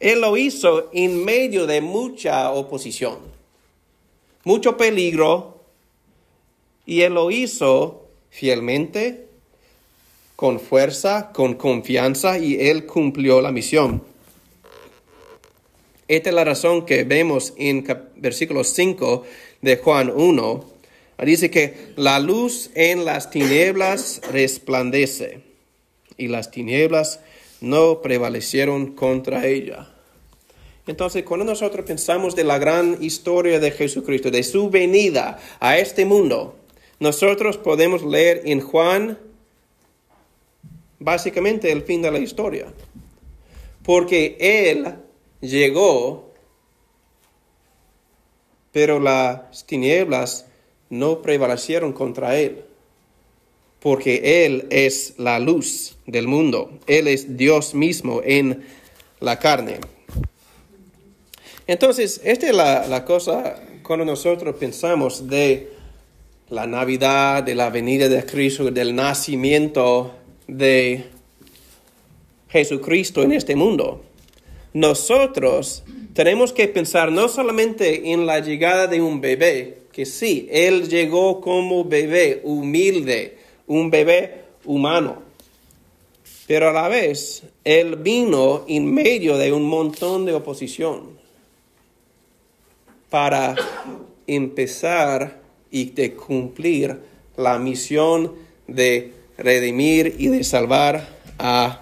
Él 0.00 0.22
lo 0.22 0.36
hizo 0.36 0.90
en 0.94 1.24
medio 1.24 1.66
de 1.66 1.82
mucha 1.82 2.50
oposición, 2.50 3.18
mucho 4.44 4.76
peligro, 4.78 5.62
y 6.86 7.02
Él 7.02 7.14
lo 7.14 7.30
hizo 7.30 8.08
fielmente, 8.30 9.28
con 10.44 10.60
fuerza, 10.60 11.30
con 11.32 11.54
confianza, 11.54 12.38
y 12.38 12.68
Él 12.68 12.84
cumplió 12.84 13.40
la 13.40 13.50
misión. 13.50 14.04
Esta 16.06 16.28
es 16.28 16.34
la 16.34 16.44
razón 16.44 16.84
que 16.84 17.04
vemos 17.04 17.54
en 17.56 17.82
versículo 18.16 18.62
5 18.62 19.24
de 19.62 19.78
Juan 19.78 20.12
1, 20.14 20.64
dice 21.24 21.50
que 21.50 21.94
la 21.96 22.20
luz 22.20 22.70
en 22.74 23.06
las 23.06 23.30
tinieblas 23.30 24.20
resplandece 24.30 25.40
y 26.18 26.28
las 26.28 26.50
tinieblas 26.50 27.20
no 27.62 28.02
prevalecieron 28.02 28.94
contra 28.94 29.46
ella. 29.46 29.94
Entonces, 30.86 31.22
cuando 31.22 31.46
nosotros 31.46 31.86
pensamos 31.86 32.36
de 32.36 32.44
la 32.44 32.58
gran 32.58 32.98
historia 33.02 33.60
de 33.60 33.70
Jesucristo, 33.70 34.30
de 34.30 34.42
su 34.42 34.68
venida 34.68 35.38
a 35.58 35.78
este 35.78 36.04
mundo, 36.04 36.56
nosotros 37.00 37.56
podemos 37.56 38.04
leer 38.04 38.42
en 38.44 38.60
Juan 38.60 39.18
básicamente 40.98 41.70
el 41.70 41.82
fin 41.82 42.02
de 42.02 42.10
la 42.10 42.18
historia. 42.18 42.66
Porque 43.82 44.36
Él 44.40 44.94
llegó 45.40 46.24
pero 48.74 48.98
las 48.98 49.64
tinieblas 49.66 50.46
no 50.90 51.22
prevalecieron 51.22 51.92
contra 51.92 52.36
él, 52.36 52.64
porque 53.78 54.44
él 54.44 54.66
es 54.68 55.14
la 55.16 55.38
luz 55.38 55.96
del 56.06 56.26
mundo, 56.26 56.80
él 56.88 57.06
es 57.06 57.36
Dios 57.36 57.72
mismo 57.72 58.20
en 58.24 58.66
la 59.20 59.38
carne. 59.38 59.78
Entonces, 61.68 62.20
esta 62.24 62.48
es 62.48 62.54
la, 62.54 63.04
cosa 63.04 63.62
cuando 63.84 64.04
nosotros 64.04 64.56
pensamos 64.56 65.28
de 65.28 65.70
la 66.48 66.66
Navidad, 66.66 67.44
de 67.44 67.54
la 67.54 67.70
venida 67.70 68.08
de 68.08 68.26
Cristo, 68.26 68.72
del 68.72 68.96
nacimiento 68.96 70.14
de 70.46 71.04
Jesucristo 72.48 73.22
en 73.22 73.32
este 73.32 73.56
mundo. 73.56 74.02
Nosotros 74.72 75.84
tenemos 76.14 76.52
que 76.52 76.68
pensar 76.68 77.10
no 77.10 77.28
solamente 77.28 78.12
en 78.12 78.26
la 78.26 78.40
llegada 78.40 78.86
de 78.86 79.00
un 79.00 79.20
bebé, 79.20 79.78
que 79.92 80.06
sí, 80.06 80.48
Él 80.50 80.88
llegó 80.88 81.40
como 81.40 81.84
bebé 81.84 82.40
humilde, 82.44 83.38
un 83.66 83.90
bebé 83.90 84.42
humano, 84.64 85.22
pero 86.46 86.68
a 86.68 86.72
la 86.72 86.88
vez 86.88 87.44
Él 87.64 87.96
vino 87.96 88.64
en 88.68 88.92
medio 88.92 89.36
de 89.36 89.52
un 89.52 89.64
montón 89.64 90.24
de 90.24 90.34
oposición 90.34 91.10
para 93.10 93.54
empezar 94.26 95.40
y 95.70 95.90
de 95.90 96.14
cumplir 96.14 96.98
la 97.36 97.58
misión 97.58 98.32
de 98.66 99.12
redimir 99.38 100.16
y 100.18 100.28
de 100.28 100.44
salvar 100.44 101.08
a 101.38 101.80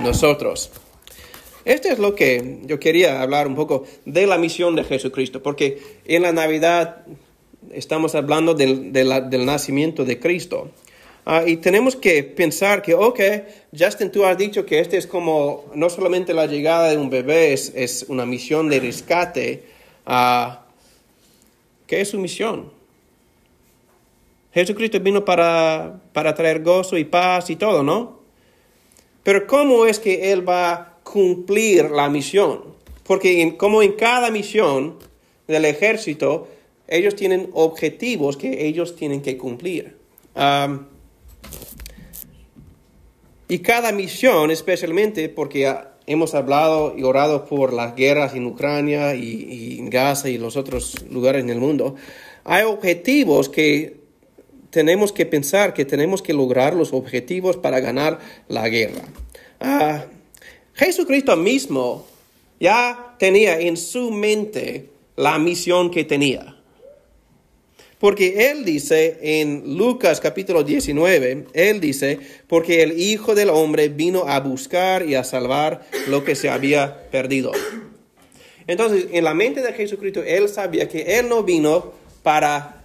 nosotros. 0.00 0.70
Esto 1.64 1.88
es 1.88 1.98
lo 1.98 2.14
que 2.14 2.60
yo 2.64 2.78
quería 2.78 3.22
hablar 3.22 3.46
un 3.46 3.54
poco 3.54 3.84
de 4.04 4.26
la 4.26 4.36
misión 4.36 4.76
de 4.76 4.84
Jesucristo, 4.84 5.42
porque 5.42 5.80
en 6.04 6.22
la 6.22 6.32
Navidad 6.32 7.06
estamos 7.72 8.14
hablando 8.14 8.54
del, 8.54 8.92
nacimiento 9.46 10.04
de 10.04 10.20
Cristo. 10.20 10.70
Ah, 11.26 11.44
y 11.46 11.56
tenemos 11.56 11.96
que 11.96 12.22
pensar 12.22 12.82
que, 12.82 12.92
ok, 12.92 13.20
Justin, 13.76 14.10
tú 14.10 14.26
has 14.26 14.36
dicho 14.36 14.66
que 14.66 14.80
este 14.80 14.98
es 14.98 15.06
como 15.06 15.64
no 15.74 15.88
solamente 15.88 16.34
la 16.34 16.44
llegada 16.44 16.90
de 16.90 16.98
un 16.98 17.08
bebé, 17.08 17.54
es, 17.54 18.04
una 18.08 18.26
misión 18.26 18.68
de 18.68 18.80
rescate. 18.80 19.64
Uh, 20.06 20.56
¿Qué 21.86 22.02
es 22.02 22.10
su 22.10 22.18
misión? 22.18 22.70
Jesucristo 24.54 25.00
vino 25.00 25.24
para, 25.24 26.00
para 26.12 26.34
traer 26.34 26.62
gozo 26.62 26.96
y 26.96 27.04
paz 27.04 27.50
y 27.50 27.56
todo, 27.56 27.82
¿no? 27.82 28.20
Pero 29.22 29.46
¿cómo 29.46 29.84
es 29.84 29.98
que 29.98 30.32
Él 30.32 30.48
va 30.48 30.94
cumplir 31.04 31.90
la 31.92 32.08
misión. 32.08 32.74
Porque 33.04 33.56
como 33.56 33.82
en 33.82 33.92
cada 33.92 34.32
misión 34.32 34.96
del 35.46 35.66
ejército, 35.66 36.48
ellos 36.88 37.14
tienen 37.14 37.50
objetivos 37.52 38.36
que 38.36 38.66
ellos 38.66 38.96
tienen 38.96 39.22
que 39.22 39.38
cumplir. 39.38 39.96
y 43.46 43.58
cada 43.58 43.92
misión, 43.92 44.50
especialmente 44.50 45.28
porque 45.28 45.72
hemos 46.06 46.34
hablado 46.34 46.94
y 46.96 47.04
orado 47.04 47.44
por 47.44 47.72
las 47.72 47.94
guerras 47.94 48.34
en 48.34 48.46
Ucrania 48.46 49.14
y, 49.14 49.46
y 49.48 49.78
en 49.78 49.90
Gaza 49.90 50.28
y 50.28 50.38
los 50.38 50.56
otros 50.56 51.04
lugares 51.10 51.44
en 51.44 51.50
el 51.50 51.60
mundo, 51.60 51.94
hay 52.42 52.64
objetivos 52.64 53.48
que 53.48 54.03
tenemos 54.74 55.12
que 55.12 55.24
pensar 55.24 55.72
que 55.72 55.84
tenemos 55.84 56.20
que 56.20 56.32
lograr 56.32 56.74
los 56.74 56.92
objetivos 56.92 57.56
para 57.56 57.78
ganar 57.78 58.18
la 58.48 58.68
guerra. 58.68 59.04
Ah, 59.60 60.06
Jesucristo 60.74 61.36
mismo 61.36 62.04
ya 62.58 63.14
tenía 63.20 63.60
en 63.60 63.76
su 63.76 64.10
mente 64.10 64.90
la 65.14 65.38
misión 65.38 65.92
que 65.92 66.02
tenía. 66.02 66.56
Porque 68.00 68.50
Él 68.50 68.64
dice 68.64 69.16
en 69.22 69.78
Lucas 69.78 70.20
capítulo 70.20 70.64
19, 70.64 71.46
Él 71.52 71.80
dice, 71.80 72.18
porque 72.48 72.82
el 72.82 73.00
Hijo 73.00 73.36
del 73.36 73.50
Hombre 73.50 73.88
vino 73.90 74.24
a 74.26 74.40
buscar 74.40 75.08
y 75.08 75.14
a 75.14 75.22
salvar 75.22 75.86
lo 76.08 76.24
que 76.24 76.34
se 76.34 76.50
había 76.50 77.08
perdido. 77.12 77.52
Entonces, 78.66 79.06
en 79.12 79.22
la 79.22 79.34
mente 79.34 79.62
de 79.62 79.72
Jesucristo, 79.72 80.24
Él 80.26 80.48
sabía 80.48 80.88
que 80.88 81.16
Él 81.20 81.28
no 81.28 81.44
vino 81.44 81.92
para 82.24 82.83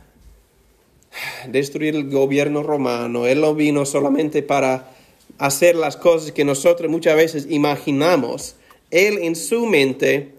destruir 1.47 1.95
el 1.95 2.09
gobierno 2.09 2.63
romano, 2.63 3.25
Él 3.25 3.41
no 3.41 3.55
vino 3.55 3.85
solamente 3.85 4.43
para 4.43 4.91
hacer 5.37 5.75
las 5.75 5.97
cosas 5.97 6.31
que 6.31 6.45
nosotros 6.45 6.91
muchas 6.91 7.15
veces 7.15 7.47
imaginamos. 7.49 8.55
Él 8.91 9.19
en 9.19 9.35
su 9.35 9.65
mente 9.65 10.33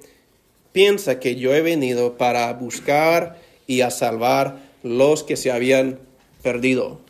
piensa 0.73 1.19
que 1.21 1.37
yo 1.37 1.55
he 1.55 1.63
venido 1.63 2.17
para 2.17 2.53
buscar 2.53 3.41
y 3.67 3.81
a 3.81 3.91
salvar 3.91 4.59
los 4.83 5.23
que 5.23 5.37
se 5.37 5.51
habían 5.51 5.99
perdido. 6.43 7.01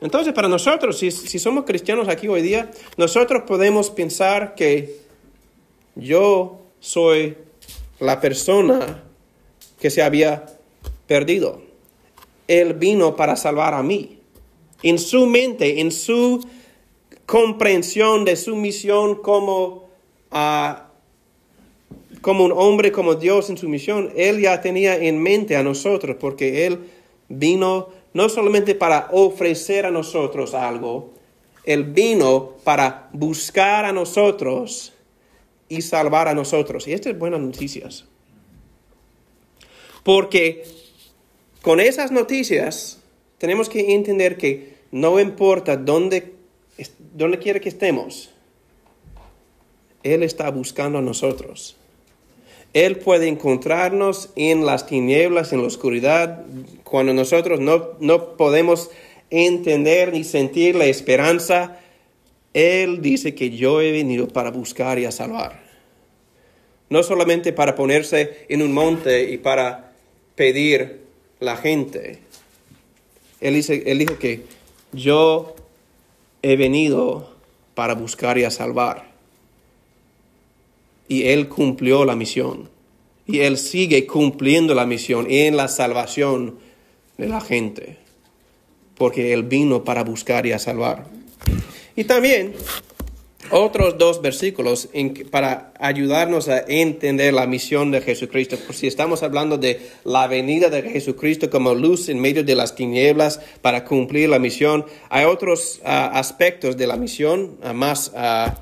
Entonces, 0.00 0.34
para 0.34 0.48
nosotros, 0.48 0.98
si, 0.98 1.10
somos 1.10 1.64
cristianos 1.64 2.08
aquí 2.08 2.28
hoy 2.28 2.42
día, 2.42 2.70
nosotros 2.96 3.44
podemos 3.46 3.90
pensar 3.90 4.54
que 4.54 4.98
yo 5.94 6.60
soy 6.80 7.36
la 7.98 8.20
persona 8.20 9.02
que 9.80 9.90
se 9.90 10.02
había 10.02 10.46
perdido. 11.06 11.60
Él 12.48 12.74
vino 12.74 13.16
para 13.16 13.36
salvar 13.36 13.74
a 13.74 13.82
mí. 13.82 14.18
En 14.82 14.98
su 14.98 15.26
mente, 15.26 15.80
en 15.80 15.90
su 15.90 16.46
comprensión 17.24 18.24
de 18.24 18.36
su 18.36 18.56
misión 18.56 19.16
como 19.16 19.88
a 20.30 20.82
como 22.20 22.44
un 22.44 22.52
hombre, 22.52 22.90
como 22.90 23.14
Dios 23.14 23.50
en 23.50 23.56
su 23.56 23.68
misión, 23.68 24.12
Él 24.16 24.40
ya 24.40 24.60
tenía 24.60 24.96
en 24.96 25.22
mente 25.22 25.54
a 25.54 25.62
nosotros, 25.62 26.16
porque 26.18 26.66
Él 26.66 26.80
vino 27.28 27.88
no 28.14 28.28
solamente 28.28 28.74
para 28.74 29.08
ofrecer 29.12 29.86
a 29.86 29.92
nosotros 29.92 30.52
algo, 30.52 31.12
Él 31.62 31.84
vino 31.84 32.54
para 32.64 33.10
buscar 33.12 33.84
a 33.84 33.92
nosotros 33.92 34.92
y 35.68 35.82
salvar 35.82 36.26
a 36.26 36.34
nosotros. 36.34 36.88
Y 36.88 36.94
estas 36.94 37.12
es 37.12 37.18
buenas 37.18 37.40
noticias. 37.40 38.06
Porque 40.02 40.64
con 41.66 41.80
esas 41.80 42.12
noticias 42.12 43.00
tenemos 43.38 43.68
que 43.68 43.92
entender 43.92 44.36
que 44.36 44.74
no 44.92 45.18
importa 45.18 45.76
dónde, 45.76 46.34
dónde 47.12 47.40
quiera 47.40 47.58
que 47.58 47.68
estemos, 47.68 48.30
Él 50.04 50.22
está 50.22 50.48
buscando 50.52 50.98
a 50.98 51.02
nosotros. 51.02 51.76
Él 52.72 53.00
puede 53.00 53.26
encontrarnos 53.26 54.30
en 54.36 54.64
las 54.64 54.86
tinieblas, 54.86 55.52
en 55.52 55.62
la 55.62 55.66
oscuridad, 55.66 56.44
cuando 56.84 57.12
nosotros 57.12 57.58
no, 57.58 57.94
no 57.98 58.36
podemos 58.36 58.92
entender 59.30 60.12
ni 60.12 60.22
sentir 60.22 60.76
la 60.76 60.86
esperanza. 60.86 61.80
Él 62.54 63.02
dice 63.02 63.34
que 63.34 63.50
yo 63.50 63.80
he 63.80 63.90
venido 63.90 64.28
para 64.28 64.52
buscar 64.52 65.00
y 65.00 65.04
a 65.04 65.10
salvar. 65.10 65.64
No 66.90 67.02
solamente 67.02 67.52
para 67.52 67.74
ponerse 67.74 68.46
en 68.48 68.62
un 68.62 68.72
monte 68.72 69.32
y 69.32 69.38
para 69.38 69.94
pedir 70.36 71.05
la 71.40 71.56
gente. 71.56 72.20
Él, 73.40 73.54
dice, 73.54 73.82
él 73.86 73.98
dijo 73.98 74.18
que 74.18 74.44
yo 74.92 75.54
he 76.42 76.56
venido 76.56 77.34
para 77.74 77.94
buscar 77.94 78.38
y 78.38 78.44
a 78.44 78.50
salvar 78.50 79.16
y 81.08 81.24
Él 81.28 81.48
cumplió 81.48 82.04
la 82.04 82.16
misión. 82.16 82.68
Y 83.26 83.40
Él 83.40 83.58
sigue 83.58 84.06
cumpliendo 84.06 84.74
la 84.74 84.86
misión 84.86 85.26
en 85.28 85.56
la 85.56 85.68
salvación 85.68 86.58
de 87.18 87.28
la 87.28 87.40
gente, 87.40 87.98
porque 88.96 89.32
Él 89.32 89.42
vino 89.42 89.84
para 89.84 90.04
buscar 90.04 90.46
y 90.46 90.52
a 90.52 90.58
salvar. 90.58 91.06
Y 91.96 92.04
también 92.04 92.54
otros 93.50 93.98
dos 93.98 94.22
versículos 94.22 94.88
para 95.30 95.72
ayudarnos 95.78 96.48
a 96.48 96.64
entender 96.66 97.34
la 97.34 97.46
misión 97.46 97.90
de 97.90 98.00
Jesucristo. 98.00 98.56
Por 98.56 98.74
si 98.74 98.86
estamos 98.86 99.22
hablando 99.22 99.58
de 99.58 99.80
la 100.04 100.26
venida 100.26 100.70
de 100.70 100.82
Jesucristo 100.82 101.50
como 101.50 101.74
luz 101.74 102.08
en 102.08 102.20
medio 102.20 102.44
de 102.44 102.54
las 102.54 102.74
tinieblas 102.74 103.40
para 103.62 103.84
cumplir 103.84 104.28
la 104.28 104.38
misión, 104.38 104.86
hay 105.08 105.24
otros 105.24 105.80
ah, 105.84 106.10
aspectos 106.14 106.76
de 106.76 106.86
la 106.86 106.96
misión 106.96 107.56
ah, 107.62 107.72
más 107.72 108.12
ah, 108.14 108.58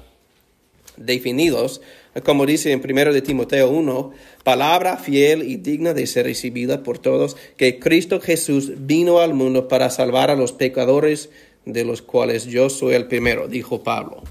definidos 0.96 1.80
como 2.22 2.46
dice 2.46 2.70
en 2.70 2.80
1 2.80 3.12
de 3.12 3.22
Timoteo 3.22 3.70
1, 3.70 4.12
palabra 4.44 4.98
fiel 4.98 5.42
y 5.42 5.56
digna 5.56 5.94
de 5.94 6.06
ser 6.06 6.26
recibida 6.26 6.84
por 6.84 6.98
todos, 6.98 7.36
que 7.56 7.80
Cristo 7.80 8.20
Jesús 8.20 8.72
vino 8.86 9.18
al 9.18 9.34
mundo 9.34 9.66
para 9.66 9.90
salvar 9.90 10.30
a 10.30 10.36
los 10.36 10.52
pecadores, 10.52 11.30
de 11.64 11.84
los 11.84 12.02
cuales 12.02 12.46
yo 12.46 12.70
soy 12.70 12.94
el 12.94 13.06
primero, 13.06 13.48
dijo 13.48 13.82
Pablo. 13.82 14.22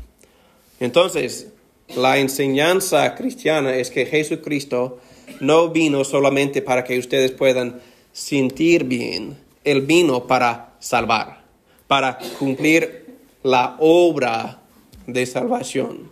Entonces, 0.84 1.48
la 1.96 2.18
enseñanza 2.18 3.16
cristiana 3.16 3.76
es 3.76 3.90
que 3.90 4.06
Jesucristo 4.06 5.00
no 5.40 5.70
vino 5.70 6.04
solamente 6.04 6.62
para 6.62 6.84
que 6.84 7.00
ustedes 7.00 7.32
puedan 7.32 7.82
sentir 8.12 8.84
bien, 8.84 9.38
Él 9.64 9.82
vino 9.82 10.28
para 10.28 10.76
salvar, 10.80 11.44
para 11.88 12.18
cumplir 12.38 13.06
la 13.44 13.78
obra 13.80 14.60
de 15.08 15.26
salvación 15.26 16.12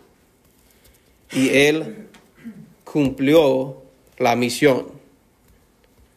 y 1.34 1.49
él 1.49 2.07
cumplió 2.84 3.81
la 4.17 4.36
misión. 4.36 4.88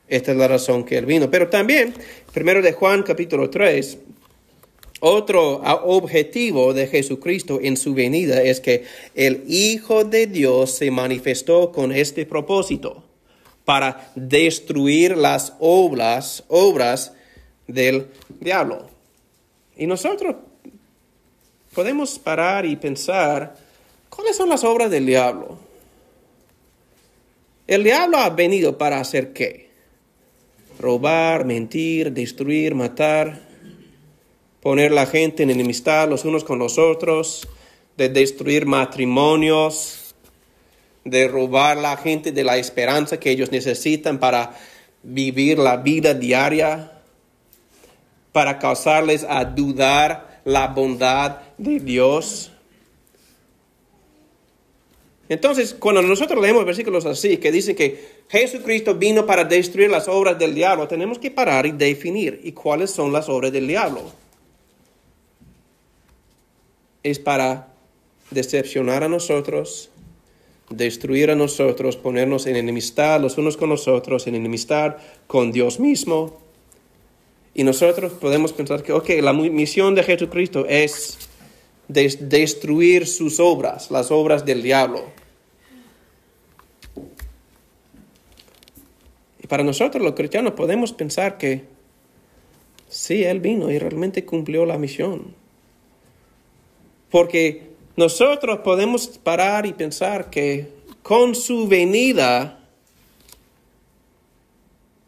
Esta 0.08 0.32
es 0.32 0.36
la 0.36 0.48
razón 0.48 0.84
que 0.84 0.98
él 0.98 1.06
vino. 1.06 1.30
Pero 1.30 1.48
también, 1.48 1.94
primero 2.32 2.60
de 2.60 2.72
Juan 2.72 3.02
capítulo 3.02 3.48
3, 3.48 3.98
otro 5.00 5.62
objetivo 5.84 6.72
de 6.72 6.86
Jesucristo 6.86 7.58
en 7.62 7.76
su 7.76 7.94
venida 7.94 8.42
es 8.42 8.60
que 8.60 8.84
el 9.14 9.44
Hijo 9.46 10.04
de 10.04 10.26
Dios 10.26 10.72
se 10.72 10.90
manifestó 10.90 11.72
con 11.72 11.92
este 11.92 12.26
propósito, 12.26 13.02
para 13.64 14.12
destruir 14.14 15.16
las 15.16 15.54
obras, 15.58 16.44
obras 16.48 17.12
del 17.66 18.08
diablo. 18.40 18.88
Y 19.76 19.86
nosotros 19.86 20.36
podemos 21.72 22.18
parar 22.18 22.66
y 22.66 22.76
pensar 22.76 23.56
¿Cuáles 24.14 24.36
son 24.36 24.48
las 24.48 24.62
obras 24.62 24.92
del 24.92 25.06
diablo? 25.06 25.58
El 27.66 27.82
diablo 27.82 28.18
ha 28.18 28.30
venido 28.30 28.78
para 28.78 29.00
hacer 29.00 29.32
qué? 29.32 29.70
Robar, 30.78 31.44
mentir, 31.44 32.12
destruir, 32.12 32.76
matar, 32.76 33.40
poner 34.64 34.92
la 34.92 35.04
gente 35.04 35.42
en 35.42 35.50
enemistad 35.50 36.08
los 36.08 36.24
unos 36.24 36.42
con 36.42 36.58
los 36.58 36.78
otros, 36.78 37.46
de 37.98 38.08
destruir 38.08 38.64
matrimonios, 38.64 40.14
de 41.04 41.28
robar 41.28 41.76
la 41.76 41.98
gente 41.98 42.32
de 42.32 42.44
la 42.44 42.56
esperanza 42.56 43.20
que 43.20 43.30
ellos 43.30 43.52
necesitan 43.52 44.18
para 44.18 44.58
vivir 45.02 45.58
la 45.58 45.76
vida 45.76 46.14
diaria, 46.14 46.92
para 48.32 48.58
causarles 48.58 49.26
a 49.28 49.44
dudar 49.44 50.40
la 50.46 50.68
bondad 50.68 51.40
de 51.58 51.78
Dios. 51.78 52.50
Entonces, 55.28 55.76
cuando 55.78 56.00
nosotros 56.00 56.40
leemos 56.40 56.64
versículos 56.64 57.04
así, 57.04 57.36
que 57.36 57.52
dicen 57.52 57.76
que 57.76 58.24
Jesucristo 58.30 58.94
vino 58.94 59.26
para 59.26 59.44
destruir 59.44 59.90
las 59.90 60.08
obras 60.08 60.38
del 60.38 60.54
diablo, 60.54 60.88
tenemos 60.88 61.18
que 61.18 61.30
parar 61.30 61.66
y 61.66 61.72
definir 61.72 62.40
y 62.44 62.52
cuáles 62.52 62.90
son 62.90 63.12
las 63.12 63.28
obras 63.28 63.52
del 63.52 63.68
diablo. 63.68 64.23
Es 67.04 67.20
para 67.20 67.72
decepcionar 68.32 69.04
a 69.04 69.08
nosotros, 69.08 69.90
destruir 70.70 71.30
a 71.30 71.36
nosotros, 71.36 71.96
ponernos 71.96 72.46
en 72.46 72.56
enemistad 72.56 73.20
los 73.20 73.38
unos 73.38 73.56
con 73.56 73.68
los 73.68 73.86
otros, 73.88 74.26
en 74.26 74.34
enemistad 74.34 74.96
con 75.26 75.52
Dios 75.52 75.78
mismo. 75.78 76.40
Y 77.54 77.62
nosotros 77.62 78.12
podemos 78.14 78.52
pensar 78.52 78.82
que, 78.82 78.92
ok, 78.92 79.10
la 79.22 79.32
misión 79.32 79.94
de 79.94 80.02
Jesucristo 80.02 80.66
es 80.68 81.18
destruir 81.88 83.06
sus 83.06 83.38
obras, 83.38 83.90
las 83.90 84.10
obras 84.10 84.44
del 84.44 84.62
diablo. 84.62 85.04
Y 89.42 89.46
para 89.46 89.62
nosotros 89.62 90.02
los 90.02 90.14
cristianos 90.14 90.54
podemos 90.54 90.92
pensar 90.92 91.36
que 91.36 91.64
sí, 92.88 93.24
Él 93.24 93.40
vino 93.40 93.70
y 93.70 93.78
realmente 93.78 94.24
cumplió 94.24 94.64
la 94.64 94.78
misión. 94.78 95.43
Porque 97.14 97.62
nosotros 97.94 98.58
podemos 98.64 99.06
parar 99.06 99.66
y 99.66 99.72
pensar 99.72 100.30
que 100.30 100.66
con 101.04 101.36
su 101.36 101.68
venida 101.68 102.58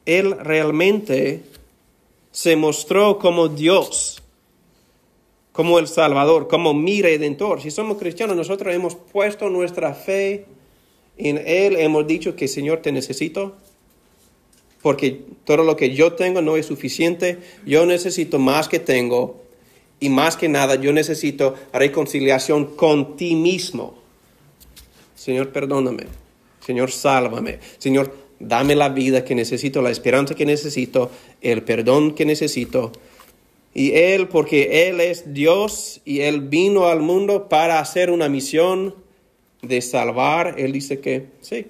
Él 0.05 0.39
realmente 0.39 1.43
se 2.31 2.55
mostró 2.55 3.19
como 3.19 3.49
Dios, 3.49 4.23
como 5.51 5.81
el 5.81 5.89
Salvador, 5.89 6.47
como 6.47 6.75
mi 6.75 7.03
redentor. 7.03 7.61
Si 7.61 7.73
somos 7.73 7.99
cristianos, 7.99 8.37
nosotros 8.37 8.73
hemos 8.73 8.95
puesto 8.95 9.51
nuestra 9.51 9.93
fe 9.93 10.47
en 11.17 11.43
Él, 11.45 11.75
hemos 11.75 12.07
dicho 12.07 12.37
que 12.37 12.47
Señor 12.47 12.83
te 12.83 12.93
necesito, 12.93 13.57
porque 14.81 15.23
todo 15.43 15.65
lo 15.65 15.75
que 15.75 15.93
yo 15.93 16.13
tengo 16.13 16.41
no 16.41 16.57
es 16.57 16.67
suficiente, 16.67 17.41
yo 17.67 17.85
necesito 17.85 18.39
más 18.39 18.69
que 18.69 18.79
tengo, 18.79 19.45
y 20.01 20.09
más 20.09 20.37
que 20.37 20.49
nada 20.49 20.75
yo 20.77 20.93
necesito 20.93 21.55
reconciliación 21.73 22.77
con 22.77 23.17
ti 23.17 23.35
mismo. 23.35 23.95
Señor, 25.15 25.51
perdóname. 25.51 26.05
Señor, 26.65 26.91
sálvame. 26.91 27.61
Señor, 27.79 28.15
dame 28.39 28.75
la 28.75 28.89
vida 28.89 29.25
que 29.25 29.35
necesito, 29.35 29.83
la 29.83 29.91
esperanza 29.91 30.35
que 30.35 30.47
necesito, 30.47 31.11
el 31.41 31.63
perdón 31.63 32.15
que 32.15 32.25
necesito. 32.25 32.93
Y 33.73 33.93
Él, 33.93 34.29
porque 34.29 34.89
Él 34.89 35.01
es 35.01 35.33
Dios 35.35 36.01
y 36.05 36.21
Él 36.21 36.41
vino 36.41 36.87
al 36.87 37.01
mundo 37.01 37.49
para 37.49 37.79
hacer 37.79 38.11
una 38.11 38.29
misión 38.29 38.95
de 39.63 39.83
salvar, 39.83 40.55
Él 40.59 40.73
dice 40.73 41.01
que 41.01 41.27
sí. 41.41 41.67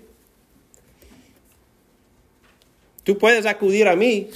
Tú 3.05 3.19
puedes 3.19 3.47
acudir 3.47 3.87
a 3.89 3.97
mí 3.97 4.29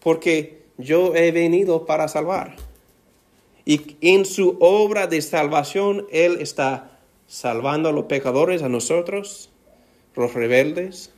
porque 0.00 0.62
yo 0.76 1.14
he 1.14 1.32
venido 1.32 1.86
para 1.86 2.08
salvar. 2.08 2.67
Y 3.68 3.98
en 4.00 4.24
su 4.24 4.56
obra 4.60 5.08
de 5.08 5.20
salvación, 5.20 6.06
Él 6.10 6.38
está 6.40 6.98
salvando 7.26 7.90
a 7.90 7.92
los 7.92 8.06
pecadores, 8.06 8.62
a 8.62 8.70
nosotros, 8.70 9.50
los 10.16 10.32
rebeldes, 10.32 11.10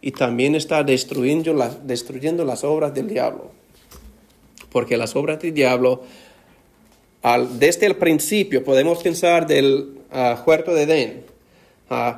y 0.00 0.10
también 0.10 0.56
está 0.56 0.82
destruyendo, 0.82 1.54
destruyendo 1.84 2.44
las 2.44 2.64
obras 2.64 2.92
del 2.92 3.06
diablo. 3.06 3.52
Porque 4.72 4.96
las 4.96 5.14
obras 5.14 5.38
del 5.38 5.54
diablo, 5.54 6.02
desde 7.52 7.86
el 7.86 7.94
principio, 7.94 8.64
podemos 8.64 9.00
pensar 9.00 9.46
del 9.46 9.98
uh, 10.10 10.42
huerto 10.44 10.74
de 10.74 10.82
Edén. 10.82 11.22
Uh, 11.88 12.14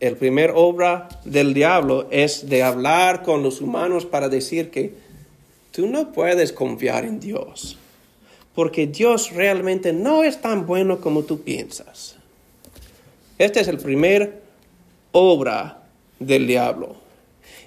el 0.00 0.16
primer 0.16 0.50
obra 0.56 1.08
del 1.24 1.54
diablo 1.54 2.08
es 2.10 2.48
de 2.48 2.64
hablar 2.64 3.22
con 3.22 3.44
los 3.44 3.60
humanos 3.60 4.06
para 4.06 4.28
decir 4.28 4.70
que 4.70 5.08
tú 5.72 5.86
no 5.86 6.12
puedes 6.12 6.52
confiar 6.52 7.04
en 7.04 7.20
Dios, 7.20 7.78
porque 8.54 8.86
Dios 8.86 9.30
realmente 9.32 9.92
no 9.92 10.24
es 10.24 10.40
tan 10.40 10.66
bueno 10.66 11.00
como 11.00 11.22
tú 11.22 11.42
piensas. 11.42 12.16
Este 13.38 13.60
es 13.60 13.68
el 13.68 13.78
primer 13.78 14.42
obra 15.12 15.82
del 16.18 16.46
diablo. 16.46 16.96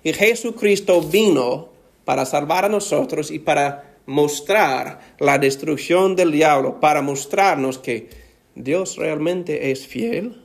Y 0.04 0.14
Jesucristo 0.14 1.02
vino 1.02 1.70
para 2.06 2.26
salvar 2.26 2.66
a 2.66 2.70
nosotros 2.70 3.32
y 3.32 3.40
para 3.40 3.96
mostrar 4.06 5.16
la 5.20 5.38
destrucción 5.38 6.16
del 6.16 6.32
diablo, 6.32 6.80
para 6.80 7.02
mostrarnos 7.02 7.78
que 7.78 8.10
Dios 8.56 8.98
realmente 8.98 9.72
es 9.72 9.88
fiel, 9.88 10.42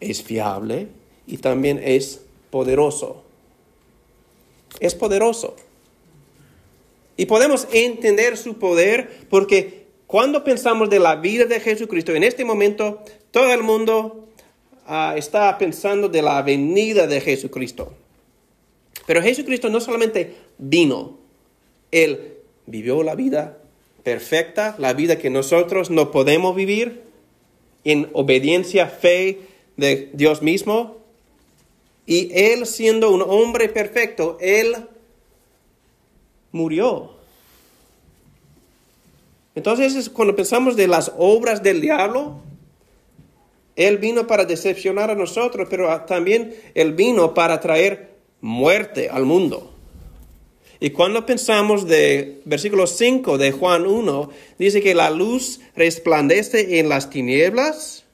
es 0.00 0.22
fiable 0.22 0.88
y 1.26 1.38
también 1.38 1.80
es 1.82 2.22
poderoso. 2.50 3.22
Es 4.80 4.94
poderoso. 4.94 5.56
Y 7.18 7.26
podemos 7.26 7.66
entender 7.72 8.36
su 8.36 8.58
poder 8.58 9.26
porque 9.28 9.86
cuando 10.06 10.44
pensamos 10.44 10.88
de 10.88 11.00
la 11.00 11.16
vida 11.16 11.46
de 11.46 11.58
Jesucristo, 11.58 12.14
en 12.14 12.22
este 12.22 12.44
momento 12.44 13.02
todo 13.32 13.52
el 13.52 13.64
mundo 13.64 14.28
ah, 14.86 15.14
está 15.16 15.58
pensando 15.58 16.08
de 16.08 16.22
la 16.22 16.40
venida 16.42 17.08
de 17.08 17.20
Jesucristo. 17.20 17.92
Pero 19.04 19.20
Jesucristo 19.20 19.68
no 19.68 19.80
solamente 19.80 20.34
vino, 20.58 21.18
Él 21.90 22.34
vivió 22.66 23.02
la 23.02 23.16
vida 23.16 23.58
perfecta, 24.04 24.76
la 24.78 24.92
vida 24.92 25.18
que 25.18 25.28
nosotros 25.28 25.90
no 25.90 26.12
podemos 26.12 26.54
vivir 26.54 27.02
en 27.82 28.08
obediencia, 28.12 28.86
fe 28.86 29.40
de 29.76 30.08
Dios 30.12 30.40
mismo. 30.40 30.98
Y 32.06 32.30
Él 32.32 32.64
siendo 32.64 33.10
un 33.10 33.22
hombre 33.22 33.68
perfecto, 33.68 34.38
Él 34.40 34.76
murió. 36.52 37.12
Entonces, 39.54 40.08
cuando 40.08 40.36
pensamos 40.36 40.76
de 40.76 40.86
las 40.86 41.12
obras 41.18 41.62
del 41.62 41.80
diablo, 41.80 42.40
Él 43.74 43.98
vino 43.98 44.26
para 44.26 44.44
decepcionar 44.44 45.10
a 45.10 45.14
nosotros, 45.14 45.66
pero 45.68 46.02
también 46.02 46.54
Él 46.74 46.92
vino 46.92 47.34
para 47.34 47.58
traer 47.60 48.10
muerte 48.40 49.08
al 49.10 49.24
mundo. 49.24 49.72
Y 50.80 50.90
cuando 50.90 51.26
pensamos 51.26 51.88
de 51.88 52.40
versículo 52.44 52.86
5 52.86 53.36
de 53.36 53.50
Juan 53.50 53.84
1, 53.84 54.30
dice 54.58 54.80
que 54.80 54.94
la 54.94 55.10
luz 55.10 55.60
resplandece 55.74 56.78
en 56.78 56.88
las 56.88 57.10
tinieblas 57.10 58.04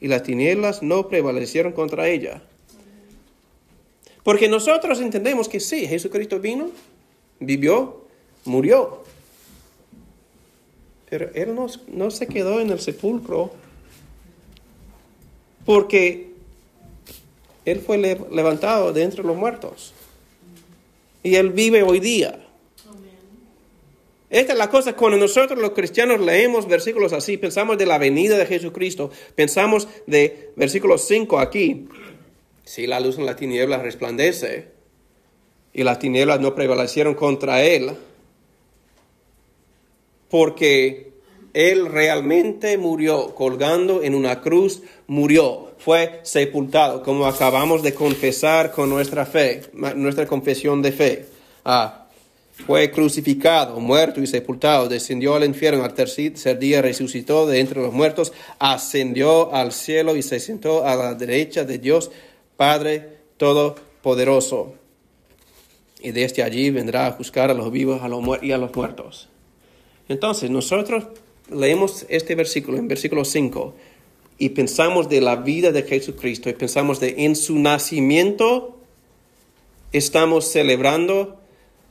y 0.00 0.08
las 0.08 0.24
tinieblas 0.24 0.82
no 0.82 1.06
prevalecieron 1.06 1.72
contra 1.72 2.08
ella. 2.08 2.42
Porque 4.24 4.48
nosotros 4.48 5.00
entendemos 5.00 5.48
que 5.48 5.60
sí, 5.60 5.86
Jesucristo 5.86 6.40
vino, 6.40 6.70
vivió, 7.46 8.04
murió. 8.44 9.02
Pero 11.08 11.30
Él 11.34 11.54
no, 11.54 11.66
no 11.88 12.10
se 12.10 12.26
quedó 12.26 12.60
en 12.60 12.70
el 12.70 12.80
sepulcro 12.80 13.52
porque 15.64 16.32
él 17.64 17.80
fue 17.80 17.98
levantado 17.98 18.92
de 18.92 19.02
entre 19.02 19.22
los 19.22 19.36
muertos. 19.36 19.92
Y 21.22 21.36
Él 21.36 21.50
vive 21.50 21.82
hoy 21.82 22.00
día. 22.00 22.38
Esta 24.28 24.54
es 24.54 24.58
la 24.58 24.70
cosa, 24.70 24.96
cuando 24.96 25.18
nosotros 25.18 25.58
los 25.58 25.72
cristianos 25.72 26.18
leemos 26.18 26.66
versículos 26.66 27.12
así, 27.12 27.36
pensamos 27.36 27.76
de 27.76 27.84
la 27.84 27.98
venida 27.98 28.38
de 28.38 28.46
Jesucristo, 28.46 29.10
pensamos 29.34 29.86
de 30.06 30.52
versículo 30.56 30.96
5 30.96 31.38
aquí, 31.38 31.86
si 32.64 32.86
la 32.86 32.98
luz 32.98 33.18
en 33.18 33.26
la 33.26 33.36
tiniebla 33.36 33.76
resplandece 33.76 34.71
y 35.72 35.82
las 35.84 35.98
tinieblas 35.98 36.40
no 36.40 36.54
prevalecieron 36.54 37.14
contra 37.14 37.62
Él, 37.62 37.92
porque 40.28 41.12
Él 41.52 41.86
realmente 41.86 42.78
murió 42.78 43.34
colgando 43.34 44.02
en 44.02 44.14
una 44.14 44.40
cruz, 44.40 44.82
murió 45.06 45.72
fue 45.82 46.20
sepultado, 46.22 47.02
como 47.02 47.26
acabamos 47.26 47.82
de 47.82 47.92
confesar 47.92 48.70
con 48.70 48.88
nuestra 48.88 49.26
fe, 49.26 49.62
nuestra 49.96 50.26
confesión 50.26 50.80
de 50.80 50.92
fe. 50.92 51.26
Ah, 51.64 52.06
fue 52.66 52.92
crucificado, 52.92 53.80
muerto 53.80 54.20
y 54.20 54.28
sepultado, 54.28 54.88
descendió 54.88 55.34
al 55.34 55.44
infierno, 55.44 55.82
al 55.82 55.94
tercer 55.94 56.58
día 56.58 56.82
resucitó 56.82 57.46
de 57.48 57.58
entre 57.58 57.80
los 57.80 57.92
muertos, 57.92 58.32
ascendió 58.60 59.52
al 59.52 59.72
cielo 59.72 60.14
y 60.14 60.22
se 60.22 60.38
sentó 60.38 60.86
a 60.86 60.94
la 60.94 61.14
derecha 61.14 61.64
de 61.64 61.78
Dios 61.78 62.12
Padre 62.56 63.18
Todopoderoso. 63.36 64.74
Y 66.02 66.10
desde 66.10 66.42
allí 66.42 66.70
vendrá 66.70 67.06
a 67.06 67.12
juzgar 67.12 67.50
a 67.50 67.54
los 67.54 67.70
vivos 67.70 68.00
y 68.42 68.50
a 68.50 68.58
los 68.58 68.74
muertos. 68.74 69.28
Entonces, 70.08 70.50
nosotros 70.50 71.04
leemos 71.48 72.04
este 72.08 72.34
versículo, 72.34 72.76
en 72.76 72.88
versículo 72.88 73.24
5 73.24 73.74
y 74.38 74.48
pensamos 74.48 75.08
de 75.08 75.20
la 75.20 75.36
vida 75.36 75.70
de 75.70 75.84
Jesucristo 75.84 76.50
y 76.50 76.54
pensamos 76.54 76.98
de 76.98 77.14
en 77.18 77.36
su 77.36 77.60
nacimiento, 77.60 78.76
estamos 79.92 80.50
celebrando 80.50 81.38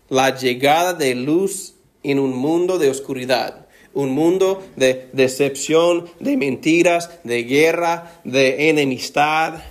la 0.10 0.36
llegada 0.36 0.94
de 0.94 1.16
luz 1.16 1.76
en 2.04 2.20
un 2.20 2.36
mundo 2.36 2.78
de 2.78 2.90
oscuridad, 2.90 3.68
un 3.94 4.10
mundo 4.10 4.62
de 4.76 5.08
decepción, 5.14 6.10
de 6.20 6.36
mentiras, 6.36 7.10
de 7.24 7.44
guerra, 7.44 8.20
de 8.26 8.70
enemistad. 8.70 9.62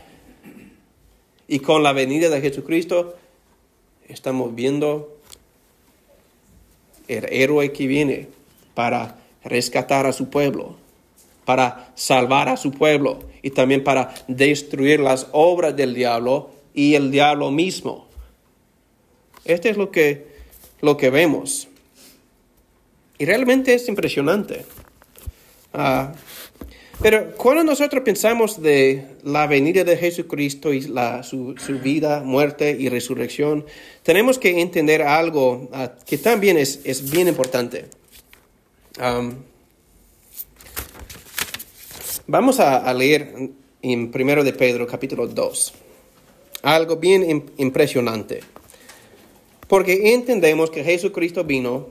Y 1.49 1.59
con 1.59 1.83
la 1.83 1.93
venida 1.93 2.31
de 2.31 2.41
Jesucristo 2.41 3.17
estamos 4.11 4.55
viendo 4.55 5.17
el 7.09 7.27
héroe 7.31 7.73
que 7.73 7.87
viene 7.87 8.29
para 8.75 9.19
rescatar 9.43 10.07
a 10.07 10.13
su 10.13 10.31
pueblo 10.31 10.77
para 11.51 11.91
salvar 11.97 12.49
a 12.49 12.57
su 12.57 12.71
pueblo 12.71 13.19
y 13.43 13.51
también 13.51 13.83
para 13.83 14.15
destruir 14.29 15.01
las 15.01 15.27
obras 15.33 15.75
del 15.75 15.95
diablo 15.95 16.51
y 16.75 16.95
el 16.95 17.11
diablo 17.11 17.51
mismo. 17.51 18.07
Este 19.45 19.69
es 19.71 19.77
lo 19.77 19.91
que, 19.91 20.29
lo 20.81 20.97
que 20.97 21.11
vemos. 21.11 21.67
Y 23.19 23.25
realmente 23.25 23.75
es 23.75 23.89
impresionante. 23.89 24.65
Ah, 25.75 26.13
pero 27.03 27.33
cuando 27.37 27.65
nosotros 27.65 28.03
pensamos 28.05 28.61
de 28.61 29.07
la 29.23 29.47
venida 29.47 29.85
de 29.85 29.97
Jesucristo 29.97 30.73
y 30.73 30.83
la, 30.83 31.23
su, 31.23 31.55
vida, 31.83 32.23
muerte 32.23 32.77
y 32.79 32.89
resurrección, 32.89 33.65
tenemos 34.03 34.39
que 34.39 34.61
entender 34.61 35.03
algo 35.03 35.69
ah, 35.73 35.93
que 36.07 36.19
también 36.19 36.59
es, 36.59 36.81
es 36.85 37.11
bien 37.11 37.29
importante. 37.29 37.87
Vamos 42.27 42.61
a, 42.61 42.93
leer 42.93 43.35
en 43.83 44.13
1 44.15 44.45
de 44.45 44.53
Pedro 44.53 44.87
capítulo 44.87 45.27
2. 45.27 45.73
algo 46.63 46.97
bien 46.97 47.51
impresionante. 47.57 48.41
Porque 49.67 50.13
entendemos 50.13 50.71
que 50.71 50.85
Jesucristo 50.85 51.45
vino, 51.45 51.89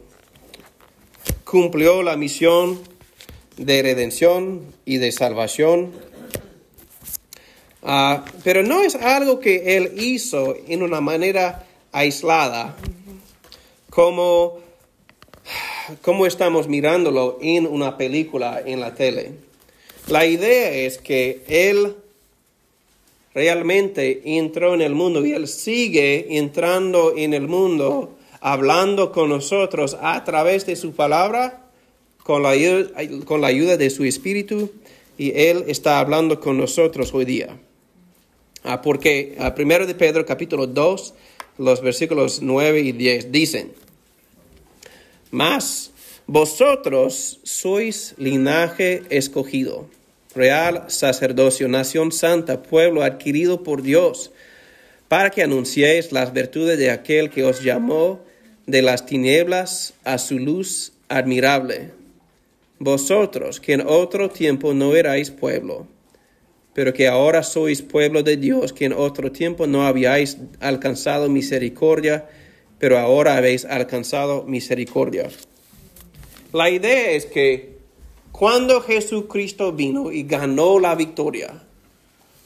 cumplió 1.43 2.03
la 2.03 2.15
misión 2.15 2.79
de 3.59 3.81
redención 3.81 4.61
y 4.85 4.97
de 4.97 5.11
salvación, 5.11 5.91
ah, 7.83 8.23
pero 8.43 8.63
no 8.63 8.81
es 8.81 8.95
algo 8.95 9.39
que 9.39 9.75
Él 9.75 9.91
hizo 9.97 10.55
en 10.67 10.81
una 10.81 11.01
manera 11.01 11.67
aislada, 11.91 12.77
como, 13.89 14.59
como 16.01 16.25
estamos 16.25 16.69
mirándolo 16.69 17.37
en 17.41 17.67
una 17.67 17.97
película 17.97 18.61
en 18.65 18.79
la 18.79 18.95
tele. 18.95 19.33
La 20.07 20.25
idea 20.25 20.71
es 20.71 20.97
que 20.97 21.43
Él 21.47 21.95
realmente 23.33 24.21
entró 24.37 24.73
en 24.73 24.81
el 24.81 24.95
mundo 24.95 25.25
y 25.25 25.33
Él 25.33 25.49
sigue 25.49 26.37
entrando 26.37 27.13
en 27.17 27.33
el 27.33 27.47
mundo, 27.47 28.17
hablando 28.39 29.11
con 29.11 29.29
nosotros 29.29 29.97
a 30.01 30.23
través 30.23 30.65
de 30.65 30.77
su 30.77 30.93
palabra, 30.93 31.68
con 32.29 32.43
la, 32.43 32.53
con 33.25 33.41
la 33.41 33.47
ayuda 33.47 33.75
de 33.75 33.89
su 33.89 34.03
Espíritu, 34.03 34.71
y 35.17 35.31
Él 35.35 35.63
está 35.65 35.97
hablando 35.97 36.39
con 36.39 36.59
nosotros 36.59 37.11
hoy 37.11 37.25
día. 37.25 37.57
Ah, 38.63 38.83
porque 38.83 39.35
ah, 39.39 39.55
primero 39.55 39.87
de 39.87 39.95
Pedro 39.95 40.23
capítulo 40.27 40.67
2, 40.67 41.15
los 41.57 41.81
versículos 41.81 42.43
9 42.43 42.81
y 42.81 42.91
10 42.91 43.31
dicen, 43.31 43.71
Mas 45.31 45.89
vosotros 46.27 47.39
sois 47.41 48.13
linaje 48.19 49.01
escogido 49.09 49.89
real 50.35 50.83
sacerdocio, 50.85 51.67
nación 51.67 52.11
santa, 52.11 52.61
pueblo 52.61 53.01
adquirido 53.01 53.63
por 53.63 53.81
Dios, 53.81 54.29
para 55.07 55.31
que 55.31 55.41
anunciéis 55.41 56.11
las 56.11 56.31
virtudes 56.31 56.77
de 56.77 56.91
aquel 56.91 57.31
que 57.31 57.43
os 57.43 57.63
llamó 57.63 58.23
de 58.67 58.83
las 58.83 59.07
tinieblas 59.07 59.95
a 60.03 60.19
su 60.19 60.37
luz 60.37 60.91
admirable. 61.07 61.97
Vosotros, 62.79 63.59
que 63.59 63.73
en 63.73 63.83
otro 63.85 64.29
tiempo 64.29 64.73
no 64.73 64.95
erais 64.95 65.31
pueblo, 65.31 65.87
pero 66.73 66.93
que 66.93 67.07
ahora 67.07 67.43
sois 67.43 67.81
pueblo 67.81 68.23
de 68.23 68.37
Dios, 68.37 68.71
que 68.71 68.85
en 68.85 68.93
otro 68.93 69.31
tiempo 69.31 69.67
no 69.67 69.85
habíais 69.85 70.37
alcanzado 70.61 71.27
misericordia, 71.29 72.29
pero 72.79 72.97
ahora 72.97 73.35
habéis 73.35 73.65
alcanzado 73.65 74.43
misericordia. 74.43 75.29
La 76.53 76.69
idea 76.69 77.11
es 77.11 77.25
que 77.25 77.77
cuando 78.31 78.79
Jesucristo 78.79 79.73
vino 79.73 80.11
y 80.11 80.23
ganó 80.23 80.79
la 80.79 80.95
victoria, 80.95 81.61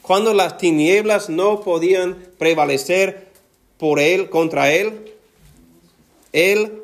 cuando 0.02 0.34
las 0.34 0.58
tinieblas 0.58 1.30
no 1.30 1.60
podían 1.60 2.18
prevalecer 2.36 3.28
por 3.78 4.00
él, 4.00 4.28
contra 4.28 4.72
él, 4.72 5.12
él 6.32 6.82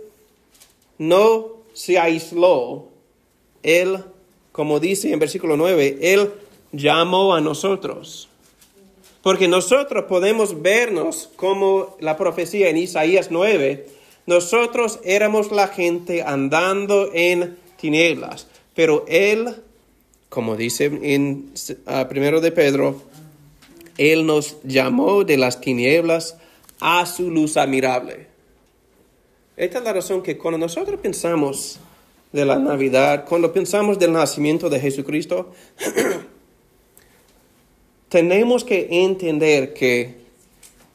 no 0.98 1.48
se 1.72 1.98
aisló. 1.98 2.89
Él, 3.62 4.04
como 4.52 4.80
dice 4.80 5.12
en 5.12 5.18
versículo 5.18 5.56
9, 5.56 5.98
él 6.00 6.30
llamó 6.72 7.34
a 7.34 7.40
nosotros. 7.40 8.28
Porque 9.22 9.48
nosotros 9.48 10.04
podemos 10.04 10.62
vernos 10.62 11.30
como 11.36 11.96
la 12.00 12.16
profecía 12.16 12.70
en 12.70 12.78
Isaías 12.78 13.28
9, 13.30 13.86
nosotros 14.26 15.00
éramos 15.04 15.50
la 15.52 15.68
gente 15.68 16.22
andando 16.22 17.10
en 17.12 17.58
tinieblas. 17.78 18.46
Pero 18.74 19.04
Él, 19.08 19.56
como 20.28 20.56
dice 20.56 20.86
en 21.02 21.52
primero 22.08 22.40
de 22.40 22.52
Pedro, 22.52 23.02
Él 23.98 24.24
nos 24.24 24.56
llamó 24.62 25.24
de 25.24 25.36
las 25.36 25.60
tinieblas 25.60 26.36
a 26.80 27.04
su 27.04 27.30
luz 27.30 27.58
admirable. 27.58 28.28
Esta 29.56 29.78
es 29.78 29.84
la 29.84 29.92
razón 29.92 30.22
que 30.22 30.38
cuando 30.38 30.56
nosotros 30.56 30.98
pensamos 31.00 31.78
de 32.32 32.44
la 32.44 32.58
Navidad, 32.58 33.24
cuando 33.28 33.52
pensamos 33.52 33.98
del 33.98 34.12
nacimiento 34.12 34.68
de 34.68 34.80
Jesucristo, 34.80 35.52
tenemos 38.08 38.64
que 38.64 38.88
entender 38.90 39.72
que 39.72 40.20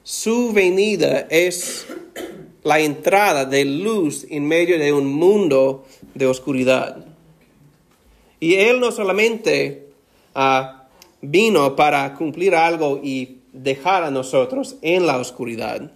su 0.04 0.54
venida 0.54 1.28
es 1.30 1.88
la 2.64 2.80
entrada 2.80 3.46
de 3.46 3.66
luz 3.66 4.26
en 4.30 4.48
medio 4.48 4.80
de 4.80 4.94
un 4.94 5.12
mundo 5.12 5.86
de 6.14 6.26
oscuridad. 6.26 7.06
Y 8.40 8.56
Él 8.56 8.80
no 8.80 8.92
solamente 8.92 9.88
ah, 10.34 10.88
vino 11.22 11.76
para 11.76 12.14
cumplir 12.14 12.56
algo 12.56 13.00
y 13.04 13.40
dejar 13.52 14.04
a 14.04 14.12
nosotros 14.12 14.78
en 14.82 15.06
la 15.06 15.18
oscuridad. 15.18 15.92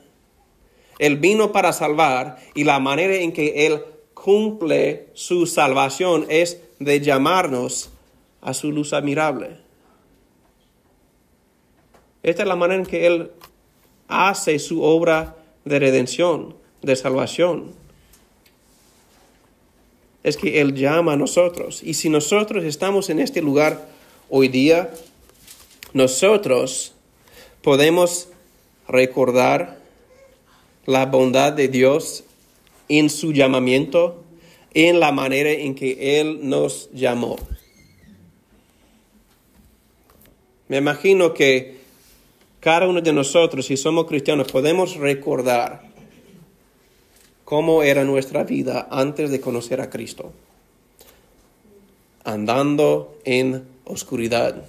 Él 0.99 1.17
vino 1.17 1.51
para 1.51 1.71
salvar 1.71 2.37
y 2.55 2.65
la 2.65 2.79
manera 2.79 3.15
en 3.15 3.31
que 3.31 3.67
Él 3.67 3.81
cumple 4.23 5.07
su 5.13 5.45
salvación 5.45 6.25
es 6.29 6.59
de 6.79 6.99
llamarnos 6.99 7.89
a 8.41 8.53
su 8.53 8.71
luz 8.71 8.93
admirable. 8.93 9.57
Esta 12.23 12.43
es 12.43 12.47
la 12.47 12.55
manera 12.55 12.81
en 12.81 12.85
que 12.85 13.07
Él 13.07 13.31
hace 14.07 14.59
su 14.59 14.83
obra 14.83 15.35
de 15.65 15.79
redención, 15.79 16.55
de 16.81 16.95
salvación 16.95 17.79
es 20.23 20.37
que 20.37 20.61
Él 20.61 20.75
llama 20.75 21.13
a 21.13 21.17
nosotros. 21.17 21.81
Y 21.83 21.93
si 21.93 22.09
nosotros 22.09 22.63
estamos 22.63 23.09
en 23.09 23.19
este 23.19 23.41
lugar 23.41 23.89
hoy 24.29 24.47
día, 24.47 24.91
nosotros 25.93 26.93
podemos 27.61 28.27
recordar 28.87 29.79
la 30.85 31.05
bondad 31.05 31.53
de 31.53 31.67
Dios 31.67 32.23
en 32.89 33.09
su 33.09 33.31
llamamiento, 33.31 34.23
en 34.73 34.99
la 34.99 35.11
manera 35.11 35.51
en 35.51 35.75
que 35.75 36.19
Él 36.19 36.39
nos 36.49 36.89
llamó. 36.91 37.37
Me 40.67 40.77
imagino 40.77 41.33
que 41.33 41.77
cada 42.59 42.87
uno 42.87 43.01
de 43.01 43.13
nosotros, 43.13 43.65
si 43.65 43.77
somos 43.77 44.05
cristianos, 44.05 44.51
podemos 44.51 44.97
recordar 44.97 45.89
cómo 47.45 47.81
era 47.81 48.03
nuestra 48.03 48.43
vida 48.43 48.87
antes 48.91 49.31
de 49.31 49.41
conocer 49.41 49.81
a 49.81 49.89
Cristo. 49.89 50.31
Andando 52.23 53.17
en 53.23 53.65
oscuridad, 53.85 54.63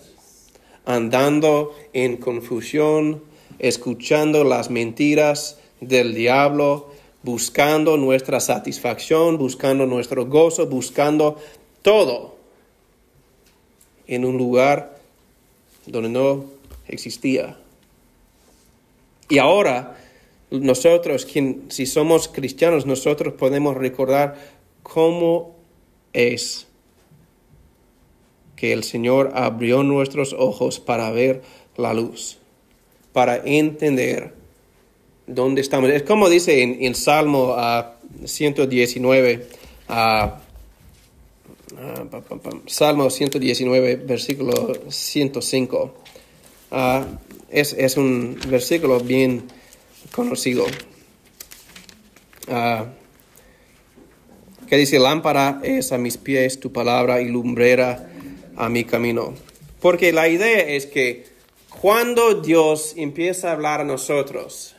andando 0.86 1.74
en 1.92 2.16
confusión, 2.16 3.22
escuchando 3.58 4.44
las 4.44 4.70
mentiras 4.70 5.58
del 5.80 6.14
diablo, 6.14 6.89
buscando 7.22 7.96
nuestra 7.96 8.40
satisfacción, 8.40 9.36
buscando 9.38 9.86
nuestro 9.86 10.26
gozo, 10.26 10.66
buscando 10.66 11.36
todo 11.82 12.36
en 14.06 14.24
un 14.24 14.38
lugar 14.38 14.98
donde 15.86 16.08
no 16.08 16.44
existía. 16.88 17.56
Y 19.28 19.38
ahora 19.38 19.96
nosotros, 20.50 21.26
si 21.68 21.86
somos 21.86 22.28
cristianos, 22.28 22.86
nosotros 22.86 23.34
podemos 23.34 23.76
recordar 23.76 24.36
cómo 24.82 25.54
es 26.12 26.66
que 28.56 28.72
el 28.72 28.82
Señor 28.82 29.32
abrió 29.34 29.82
nuestros 29.82 30.32
ojos 30.32 30.80
para 30.80 31.10
ver 31.12 31.42
la 31.76 31.94
luz, 31.94 32.38
para 33.12 33.36
entender 33.36 34.34
dónde 35.34 35.60
estamos. 35.60 35.90
Es 35.90 36.02
como 36.02 36.28
dice 36.28 36.62
en, 36.62 36.94
Salmo 36.94 37.56
119, 38.24 39.48
Salmo 42.66 43.10
119, 43.10 43.96
versículo 43.96 44.72
105. 44.88 45.94
Ah, 46.72 47.06
es, 47.50 47.72
es 47.72 47.96
un 47.96 48.38
versículo 48.48 49.00
bien 49.00 49.44
conocido. 50.12 50.66
Uh, 52.48 52.84
que 54.68 54.76
dice, 54.76 55.00
lámpara 55.00 55.60
es 55.64 55.90
a 55.90 55.98
mis 55.98 56.16
pies 56.16 56.60
tu 56.60 56.72
palabra 56.72 57.20
y 57.20 57.28
lumbrera 57.28 58.08
a 58.56 58.68
mi 58.68 58.84
camino. 58.84 59.34
Porque 59.80 60.12
la 60.12 60.28
idea 60.28 60.60
es 60.60 60.86
que 60.86 61.24
cuando 61.80 62.34
Dios 62.40 62.94
empieza 62.96 63.48
a 63.48 63.52
hablar 63.52 63.80
a 63.80 63.84
nosotros, 63.84 64.76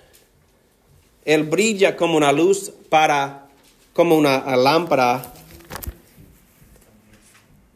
Él 1.26 1.44
brilla 1.44 1.96
como 1.96 2.18
una 2.18 2.32
luz 2.32 2.72
para, 2.90 3.48
como 3.94 4.18
una 4.18 4.56
lámpara 4.56 5.34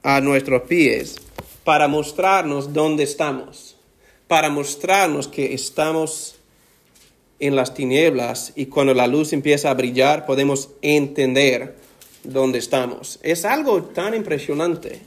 a 0.04 0.22
nuestros 0.22 0.64
pies, 0.64 1.16
para 1.64 1.88
mostrarnos 1.88 2.74
dónde 2.74 3.04
estamos, 3.04 3.76
para 4.28 4.50
mostrarnos 4.50 5.28
que 5.28 5.54
estamos 5.54 6.36
en 7.40 7.56
las 7.56 7.74
tinieblas 7.74 8.54
y 8.56 8.68
cuando 8.68 8.94
la 8.94 9.08
luz 9.08 9.34
empieza 9.34 9.70
a 9.70 9.74
brillar 9.74 10.26
podemos 10.26 10.70
entender 10.82 11.76
dónde 12.24 12.60
estamos. 12.60 13.20
Es 13.24 13.46
algo 13.46 13.84
tan 13.84 14.14
impresionante. 14.14 15.02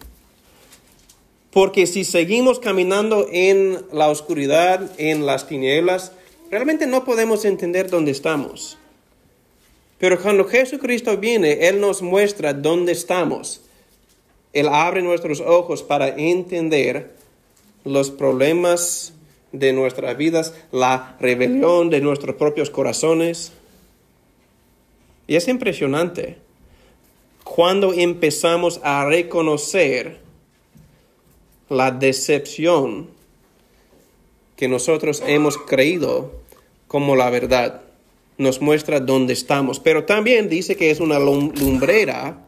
Porque 1.50 1.86
si 1.86 2.04
seguimos 2.04 2.60
caminando 2.60 3.26
en 3.32 3.82
la 3.92 4.08
oscuridad, 4.08 4.90
en 4.98 5.26
las 5.26 5.48
tinieblas, 5.48 6.12
realmente 6.50 6.86
no 6.86 7.04
podemos 7.04 7.44
entender 7.44 7.90
dónde 7.90 8.10
estamos. 8.10 8.78
Pero 9.98 10.20
cuando 10.20 10.44
Jesucristo 10.44 11.16
viene, 11.16 11.68
Él 11.68 11.80
nos 11.80 12.02
muestra 12.02 12.54
dónde 12.54 12.92
estamos. 12.92 13.60
Él 14.52 14.68
abre 14.68 15.02
nuestros 15.02 15.40
ojos 15.40 15.82
para 15.82 16.08
entender 16.08 17.14
los 17.84 18.10
problemas 18.10 19.12
de 19.52 19.72
nuestras 19.72 20.16
vidas, 20.16 20.54
la 20.72 21.16
rebelión 21.20 21.90
de 21.90 22.00
nuestros 22.00 22.36
propios 22.36 22.70
corazones. 22.70 23.52
Y 25.26 25.36
es 25.36 25.48
impresionante 25.48 26.38
cuando 27.44 27.92
empezamos 27.92 28.80
a 28.82 29.04
reconocer 29.04 30.18
la 31.68 31.90
decepción 31.90 33.08
que 34.58 34.66
nosotros 34.66 35.22
hemos 35.24 35.56
creído 35.56 36.32
como 36.88 37.14
la 37.14 37.30
verdad. 37.30 37.82
Nos 38.38 38.60
muestra 38.60 38.98
dónde 38.98 39.32
estamos, 39.32 39.78
pero 39.78 40.04
también 40.04 40.48
dice 40.48 40.76
que 40.76 40.90
es 40.90 40.98
una 40.98 41.20
lumbrera 41.20 42.44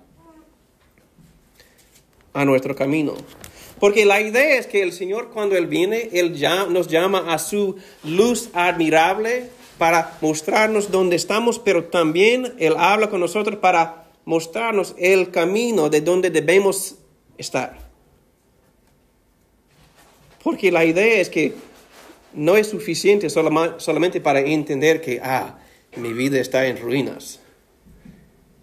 a 2.33 2.45
nuestro 2.45 2.75
camino. 2.75 3.15
Porque 3.79 4.05
la 4.05 4.21
idea 4.21 4.59
es 4.59 4.67
que 4.67 4.83
el 4.83 4.93
Señor 4.93 5.31
cuando 5.33 5.57
Él 5.57 5.69
viene, 5.69 6.11
Él 6.13 6.35
ya 6.35 6.67
nos 6.67 6.89
llama 6.89 7.33
a 7.33 7.39
su 7.39 7.77
luz 8.03 8.51
admirable 8.55 9.49
para 9.79 10.19
mostrarnos 10.21 10.91
dónde 10.91 11.15
estamos, 11.15 11.61
pero 11.61 11.85
también 11.85 12.55
Él 12.59 12.75
habla 12.77 13.09
con 13.09 13.21
nosotros 13.21 13.61
para 13.61 14.09
mostrarnos 14.25 14.97
el 14.99 15.31
camino 15.31 15.89
de 15.89 16.01
donde 16.01 16.31
debemos 16.31 16.97
estar. 17.39 17.79
Porque 20.43 20.73
la 20.73 20.85
idea 20.85 21.21
es 21.21 21.29
que 21.29 21.70
no 22.33 22.57
es 22.57 22.69
suficiente 22.69 23.29
solamente 23.31 24.21
para 24.21 24.41
entender 24.41 25.01
que, 25.01 25.21
ah, 25.23 25.59
mi 25.97 26.13
vida 26.13 26.41
está 26.41 26.67
en 26.67 26.79
ruinas. 26.79 27.41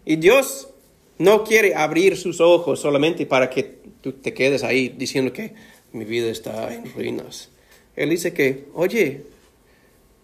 Y 0.06 0.16
Dios 0.16 0.70
no 1.18 1.44
quiere 1.44 1.76
abrir 1.76 2.16
sus 2.16 2.40
ojos 2.40 2.80
solamente 2.80 3.26
para 3.26 3.50
que 3.50 3.80
tú 4.02 4.14
te 4.14 4.34
quedes 4.34 4.64
ahí 4.64 4.90
diciendo 4.90 5.34
que 5.34 5.54
mi 5.92 6.06
vida 6.06 6.30
está 6.30 6.74
en 6.74 6.92
ruinas. 6.94 7.50
Él 7.96 8.12
dice 8.12 8.34
que, 8.34 8.66
oye, 8.74 9.24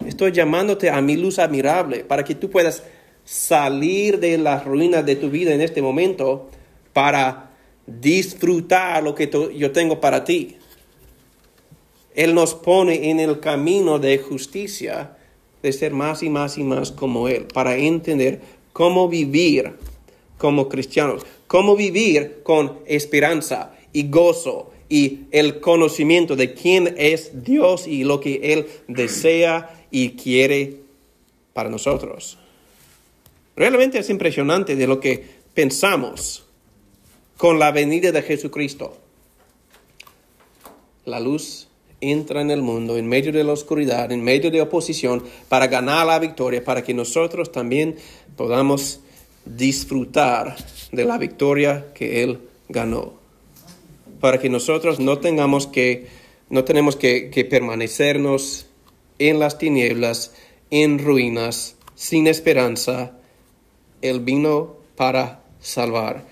estoy 0.06 0.32
llamándote 0.32 0.90
a 0.90 1.02
mi 1.02 1.18
luz 1.18 1.40
admirable 1.40 2.04
para 2.04 2.24
que 2.24 2.36
tú 2.36 2.50
puedas 2.50 2.84
salir 3.26 4.20
de 4.20 4.38
las 4.38 4.66
ruinas 4.66 5.06
de 5.06 5.16
tu 5.16 5.30
vida 5.30 5.54
en 5.54 5.62
este 5.62 5.82
momento 5.82 6.50
para 6.94 7.52
disfrutar 7.86 9.04
lo 9.04 9.16
que 9.16 9.30
yo 9.56 9.72
tengo 9.72 10.00
para 10.00 10.24
ti. 10.24 10.58
Él 12.16 12.34
nos 12.36 12.54
pone 12.54 13.10
en 13.10 13.20
el 13.20 13.40
camino 13.40 14.00
de 14.00 14.18
justicia, 14.18 15.18
de 15.62 15.74
ser 15.74 15.94
más 15.94 16.24
y 16.24 16.30
más 16.30 16.58
y 16.58 16.64
más 16.64 16.92
como 16.92 17.28
Él, 17.28 17.46
para 17.46 17.78
entender 17.78 18.42
cómo 18.74 19.08
vivir 19.08 19.74
como 20.38 20.68
cristianos, 20.70 21.26
cómo 21.48 21.76
vivir 21.76 22.42
con 22.44 22.80
esperanza 22.86 23.76
y 23.94 24.10
gozo 24.10 24.72
y 24.90 25.22
el 25.32 25.60
conocimiento 25.60 26.36
de 26.36 26.54
quién 26.54 26.94
es 26.98 27.44
Dios 27.44 27.88
y 27.88 28.04
lo 28.04 28.20
que 28.20 28.54
Él 28.54 28.68
desea 28.88 29.86
y 29.90 30.12
quiere 30.12 30.82
para 31.54 31.70
nosotros. 31.70 32.38
Realmente 33.56 34.00
es 34.00 34.10
impresionante 34.10 34.76
de 34.76 34.88
lo 34.88 35.00
que 35.00 35.24
pensamos 35.54 36.46
con 37.38 37.60
la 37.60 37.72
venida 37.72 38.12
de 38.12 38.22
Jesucristo. 38.22 38.98
La 41.06 41.20
luz 41.20 41.68
entra 42.12 42.42
en 42.42 42.52
el 42.52 42.62
mundo 42.62 42.98
en 42.98 43.08
medio 43.08 43.32
de 43.32 43.44
la 43.44 43.54
oscuridad, 43.54 44.12
en 44.12 44.24
medio 44.24 44.52
de 44.52 44.62
oposición, 44.62 45.24
para 45.50 45.68
ganar 45.68 46.06
la 46.08 46.20
victoria, 46.20 46.64
para 46.64 46.84
que 46.84 46.94
nosotros 46.94 47.52
también 47.52 47.96
podamos 48.36 49.00
disfrutar 49.46 50.56
de 50.92 51.06
la 51.06 51.18
victoria 51.18 51.88
que 51.94 52.24
Él 52.24 52.40
ganó. 52.70 53.14
Para 54.20 54.40
que 54.40 54.50
nosotros 54.50 55.00
no 55.00 55.20
tengamos 55.20 55.68
que, 55.68 56.08
no 56.50 56.64
tenemos 56.64 56.96
que, 56.96 57.48
permanecernos 57.50 58.68
en 59.20 59.40
las 59.40 59.58
tinieblas, 59.58 60.34
en 60.70 61.00
ruinas, 61.00 61.76
sin 61.96 62.28
esperanza. 62.28 63.18
Él 64.02 64.22
vino 64.22 64.78
para 64.96 65.44
salvar. 65.60 66.26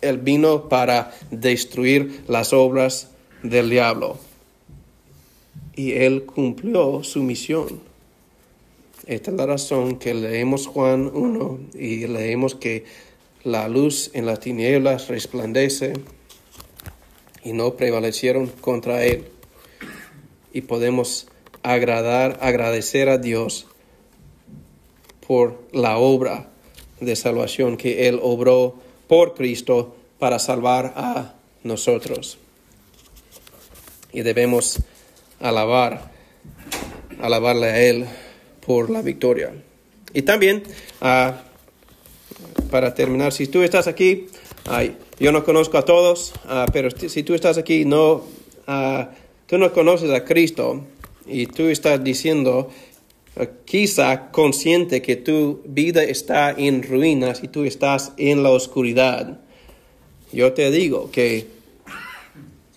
Él 0.00 0.18
vino 0.18 0.68
para 0.68 1.14
destruir 1.30 2.24
las 2.28 2.52
obras 2.52 3.08
del 3.42 3.70
diablo. 3.70 4.18
Y 5.76 5.92
Él 5.92 6.24
cumplió 6.24 7.02
su 7.02 7.22
misión. 7.22 7.80
Esta 9.06 9.30
es 9.30 9.36
la 9.36 9.46
razón 9.46 9.98
que 9.98 10.14
leemos 10.14 10.66
Juan 10.66 11.10
1 11.12 11.58
y 11.74 12.06
leemos 12.06 12.54
que 12.54 12.84
la 13.42 13.68
luz 13.68 14.10
en 14.14 14.24
las 14.24 14.40
tinieblas 14.40 15.08
resplandece 15.08 15.92
y 17.42 17.52
no 17.52 17.74
prevalecieron 17.74 18.46
contra 18.46 19.04
él. 19.04 19.26
Y 20.52 20.62
podemos 20.62 21.28
agradar, 21.62 22.38
agradecer 22.40 23.10
a 23.10 23.18
Dios 23.18 23.66
por 25.26 25.62
la 25.72 25.98
obra 25.98 26.48
de 27.00 27.16
salvación 27.16 27.76
que 27.76 28.08
Él 28.08 28.18
obró 28.22 28.76
por 29.08 29.34
Cristo 29.34 29.94
para 30.18 30.38
salvar 30.38 30.94
a 30.96 31.34
nosotros. 31.62 32.38
Y 34.12 34.22
debemos 34.22 34.80
alabar, 35.44 36.10
alabarle 37.20 37.66
a 37.66 37.82
Él 37.82 38.06
por 38.66 38.88
la 38.88 39.02
victoria. 39.02 39.52
Y 40.14 40.22
también, 40.22 40.62
ah, 41.02 41.42
para 42.70 42.94
terminar, 42.94 43.32
si 43.32 43.46
tú 43.46 43.62
estás 43.62 43.86
aquí, 43.86 44.26
yo 45.20 45.32
no 45.32 45.44
conozco 45.44 45.76
a 45.76 45.84
todos, 45.84 46.32
ah, 46.46 46.64
pero 46.72 46.88
si 46.90 47.22
tú 47.22 47.34
estás 47.34 47.58
aquí, 47.58 47.84
no, 47.84 48.24
ah, 48.66 49.10
tú 49.46 49.58
no 49.58 49.70
conoces 49.72 50.10
a 50.10 50.24
Cristo 50.24 50.86
y 51.26 51.46
tú 51.46 51.64
estás 51.64 52.02
diciendo, 52.02 52.70
quizá 53.66 54.30
consciente 54.30 55.02
que 55.02 55.16
tu 55.16 55.60
vida 55.66 56.02
está 56.04 56.52
en 56.52 56.82
ruinas 56.82 57.42
y 57.42 57.48
tú 57.48 57.64
estás 57.64 58.12
en 58.16 58.42
la 58.42 58.50
oscuridad, 58.50 59.40
yo 60.32 60.54
te 60.54 60.70
digo 60.70 61.10
que 61.10 61.48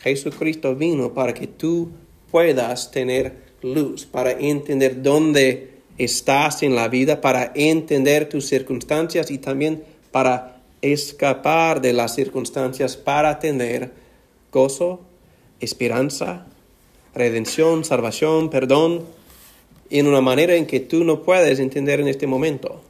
Jesucristo 0.02 0.76
vino 0.76 1.14
para 1.14 1.34
que 1.34 1.48
tú 1.48 1.92
puedas 2.32 2.92
tener 2.92 3.48
luz, 3.62 4.06
para 4.06 4.32
entender 4.32 5.02
dónde 5.02 5.78
estás 5.98 6.62
en 6.64 6.76
la 6.76 6.88
vida 6.88 7.22
para 7.22 7.52
entender 7.56 8.30
tus 8.30 8.46
circunstancias 8.46 9.32
y 9.32 9.40
también 9.40 9.84
para 10.12 10.62
escapar 10.82 11.82
de 11.82 11.94
las 11.94 12.16
circunstancias 12.16 12.96
para 12.98 13.40
tener 13.40 13.92
gozo, 14.52 15.02
esperanza, 15.60 16.46
redención, 17.16 17.84
salvación, 17.84 18.50
perdón, 18.50 19.06
en 19.90 20.08
una 20.08 20.22
manera 20.22 20.56
en 20.56 20.68
que 20.68 20.80
tú 20.80 21.04
no 21.04 21.24
puedes 21.24 21.60
entender 21.60 22.00
en 22.00 22.08
este 22.08 22.28
momento. 22.28 22.82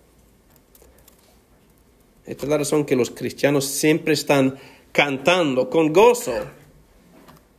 Esta 2.26 2.43
es 2.43 2.50
la 2.50 2.58
razón 2.58 2.86
que 2.86 2.97
los 2.97 3.12
cristianos 3.12 3.65
siempre 3.65 4.13
están 4.13 4.58
cantando 4.91 5.69
con 5.69 5.93
gozo, 5.93 6.34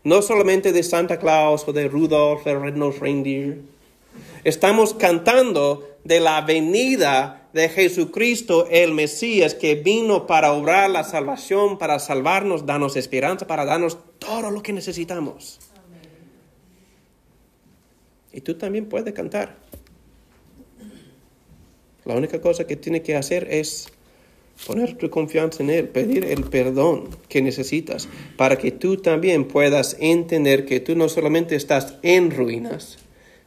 no 0.05 0.23
solamente 0.23 0.73
de 0.73 0.83
Santa 0.83 1.19
Claus 1.19 1.67
o 1.67 1.73
de 1.73 1.89
Rudolph 1.89 2.47
el 2.47 2.61
Red-Nosed 2.61 3.01
Reindeer, 3.01 3.59
Estamos 4.45 4.95
cantando 4.95 5.99
de 6.05 6.21
la 6.21 6.41
venida 6.41 7.49
de 7.53 7.69
Jesucristo, 7.69 8.67
el 8.71 8.93
Mesías, 8.93 9.55
que 9.55 9.75
vino 9.75 10.27
para 10.27 10.53
obrar 10.53 10.91
la 10.91 11.05
salvación, 11.05 11.79
para 11.79 11.99
salvarnos, 11.99 12.65
darnos 12.65 12.97
esperanza, 12.97 13.47
para 13.47 13.65
darnos 13.65 13.99
todo 14.19 14.51
lo 14.51 14.63
que 14.63 14.73
necesitamos. 14.73 15.59
Y 18.33 18.41
tú 18.41 18.55
también 18.55 18.89
puedes 18.89 19.13
cantar. 19.13 19.57
La 22.05 22.15
única 22.15 22.41
cosa 22.41 22.67
que 22.67 22.77
tienes 22.77 23.03
que 23.03 23.17
hacer 23.17 23.49
es 23.51 23.93
poner 24.67 24.97
tu 24.97 25.11
confianza 25.11 25.63
en 25.63 25.71
Él, 25.71 25.89
pedir 25.89 26.25
el 26.25 26.45
perdón 26.45 27.09
que 27.29 27.43
necesitas, 27.43 28.09
para 28.37 28.59
que 28.59 28.71
tú 28.71 28.97
también 28.97 29.47
puedas 29.47 29.97
entender 30.01 30.65
que 30.67 30.81
tú 30.81 30.97
no 30.97 31.09
solamente 31.09 31.57
estás 31.57 31.95
en 32.03 32.31
ruinas, 32.31 32.99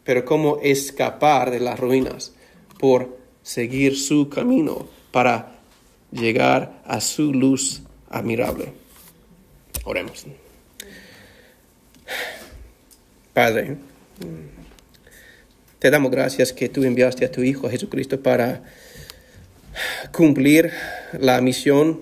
pero 0.03 0.25
cómo 0.25 0.59
escapar 0.61 1.51
de 1.51 1.59
las 1.59 1.79
ruinas 1.79 2.33
por 2.79 3.17
seguir 3.43 3.97
su 3.97 4.29
camino 4.29 4.87
para 5.11 5.59
llegar 6.11 6.81
a 6.85 7.01
su 7.01 7.33
luz 7.33 7.81
admirable. 8.09 8.73
Oremos. 9.83 10.25
Padre, 13.33 13.77
te 15.79 15.89
damos 15.89 16.11
gracias 16.11 16.53
que 16.53 16.69
tú 16.69 16.83
enviaste 16.83 17.25
a 17.25 17.31
tu 17.31 17.41
Hijo 17.41 17.69
Jesucristo 17.69 18.21
para 18.21 18.63
cumplir 20.11 20.71
la 21.19 21.41
misión 21.41 22.01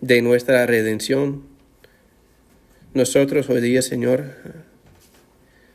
de 0.00 0.22
nuestra 0.22 0.66
redención. 0.66 1.44
Nosotros 2.94 3.48
hoy 3.48 3.60
día, 3.60 3.82
Señor, 3.82 4.34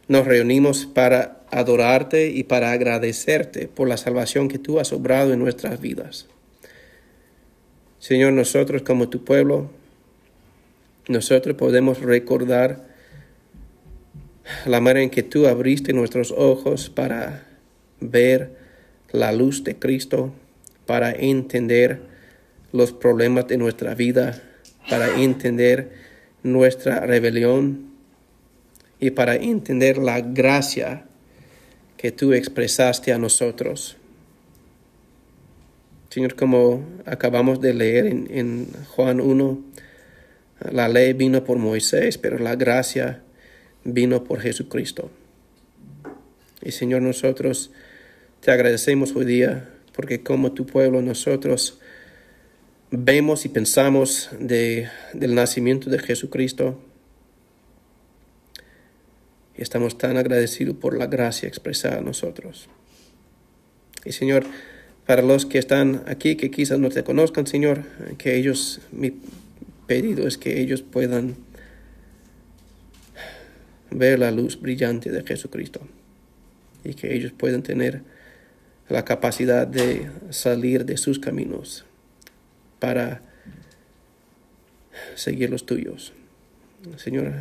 nos 0.08 0.26
reunimos 0.26 0.86
para 0.86 1.42
adorarte 1.52 2.30
y 2.30 2.44
para 2.44 2.72
agradecerte 2.72 3.68
por 3.68 3.88
la 3.88 3.98
salvación 3.98 4.48
que 4.50 4.60
tú 4.60 4.80
has 4.80 4.92
obrado 4.92 5.34
en 5.34 5.40
nuestras 5.40 5.80
vidas. 5.80 6.28
Señor, 8.00 8.34
nosotros 8.34 8.82
como 8.82 9.10
tu 9.10 9.24
pueblo, 9.24 9.72
nosotros 11.08 11.56
podemos 11.56 12.02
recordar 12.02 12.86
la 14.66 14.80
manera 14.80 15.04
en 15.04 15.10
que 15.10 15.24
tú 15.24 15.48
abriste 15.48 15.94
nuestros 15.94 16.32
ojos 16.32 16.90
para 16.90 17.48
ver 18.00 18.58
la 19.12 19.32
luz 19.32 19.64
de 19.64 19.78
Cristo, 19.78 20.34
para 20.86 21.12
entender 21.12 22.02
los 22.72 22.92
problemas 22.92 23.48
de 23.48 23.58
nuestra 23.58 23.96
vida, 23.96 24.42
para 24.90 25.16
entender 25.22 25.92
nuestra 26.44 27.00
rebelión 27.00 27.92
y 29.00 29.12
para 29.12 29.36
entender 29.36 29.98
la 29.98 30.22
gracia 30.22 31.06
que 31.98 32.12
tú 32.12 32.34
expresaste 32.34 33.14
a 33.14 33.18
nosotros. 33.18 33.98
Señor, 36.10 36.36
como 36.36 36.86
acabamos 37.06 37.60
de 37.60 37.74
leer 37.74 38.06
en, 38.06 38.68
Juan 38.96 39.20
1, 39.20 39.64
la 40.72 40.88
ley 40.88 41.14
vino 41.14 41.44
por 41.44 41.58
Moisés, 41.58 42.18
pero 42.18 42.40
la 42.40 42.56
gracia 42.56 43.22
vino 43.84 44.24
por 44.24 44.40
Jesucristo. 44.40 45.10
Y 46.62 46.72
Señor, 46.72 47.02
nosotros 47.02 47.72
te 48.40 48.52
agradecemos 48.52 49.16
hoy 49.16 49.26
día 49.26 49.75
porque 49.96 50.22
como 50.22 50.52
tu 50.52 50.66
pueblo 50.66 51.02
nosotros 51.02 51.80
vemos 52.92 53.46
y 53.46 53.50
pensamos 53.50 54.30
de, 54.40 54.90
del 55.14 55.36
nacimiento 55.36 55.90
de 55.90 56.00
Jesucristo 56.00 56.80
y 59.58 59.62
estamos 59.62 59.98
tan 59.98 60.18
agradecidos 60.18 60.76
por 60.76 60.98
la 60.98 61.08
gracia 61.08 61.48
expresada 61.48 62.00
a 62.00 62.02
nosotros. 62.02 62.68
Y 64.04 64.12
Señor, 64.12 64.46
para 65.06 65.22
los 65.22 65.46
que 65.46 65.60
están 65.60 66.04
aquí, 66.08 66.36
que 66.36 66.52
quizás 66.52 66.78
no 66.78 66.90
te 66.90 67.04
conozcan, 67.04 67.48
Señor, 67.48 67.84
que 68.18 68.36
ellos, 68.36 68.82
mi 68.92 69.14
pedido 69.88 70.28
es 70.28 70.38
que 70.38 70.60
ellos 70.60 70.82
puedan 70.82 71.38
ver 73.92 74.20
la 74.20 74.32
luz 74.32 74.60
brillante 74.60 75.10
de 75.10 75.24
Jesucristo 75.24 75.88
y 76.84 76.96
que 76.96 77.16
ellos 77.16 77.32
puedan 77.32 77.64
tener 77.64 78.02
la 78.90 79.04
capacidad 79.04 79.66
de 79.66 80.10
salir 80.30 80.86
de 80.86 80.98
sus 80.98 81.20
caminos 81.20 81.86
para 82.80 83.22
seguir 85.16 85.50
los 85.50 85.66
tuyos. 85.66 86.14
Señor, 86.98 87.34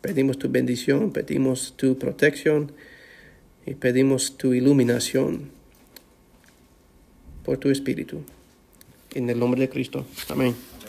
pedimos 0.00 0.38
tu 0.38 0.50
bendición, 0.50 1.12
pedimos 1.12 1.74
tu 1.76 1.98
protección 1.98 2.72
y 3.64 3.74
pedimos 3.74 4.36
tu 4.36 4.52
iluminación 4.52 5.50
por 7.44 7.58
tu 7.58 7.70
Espíritu. 7.70 8.22
En 9.14 9.30
el 9.30 9.38
nombre 9.38 9.60
de 9.60 9.68
Cristo. 9.70 10.06
Amén. 10.28 10.54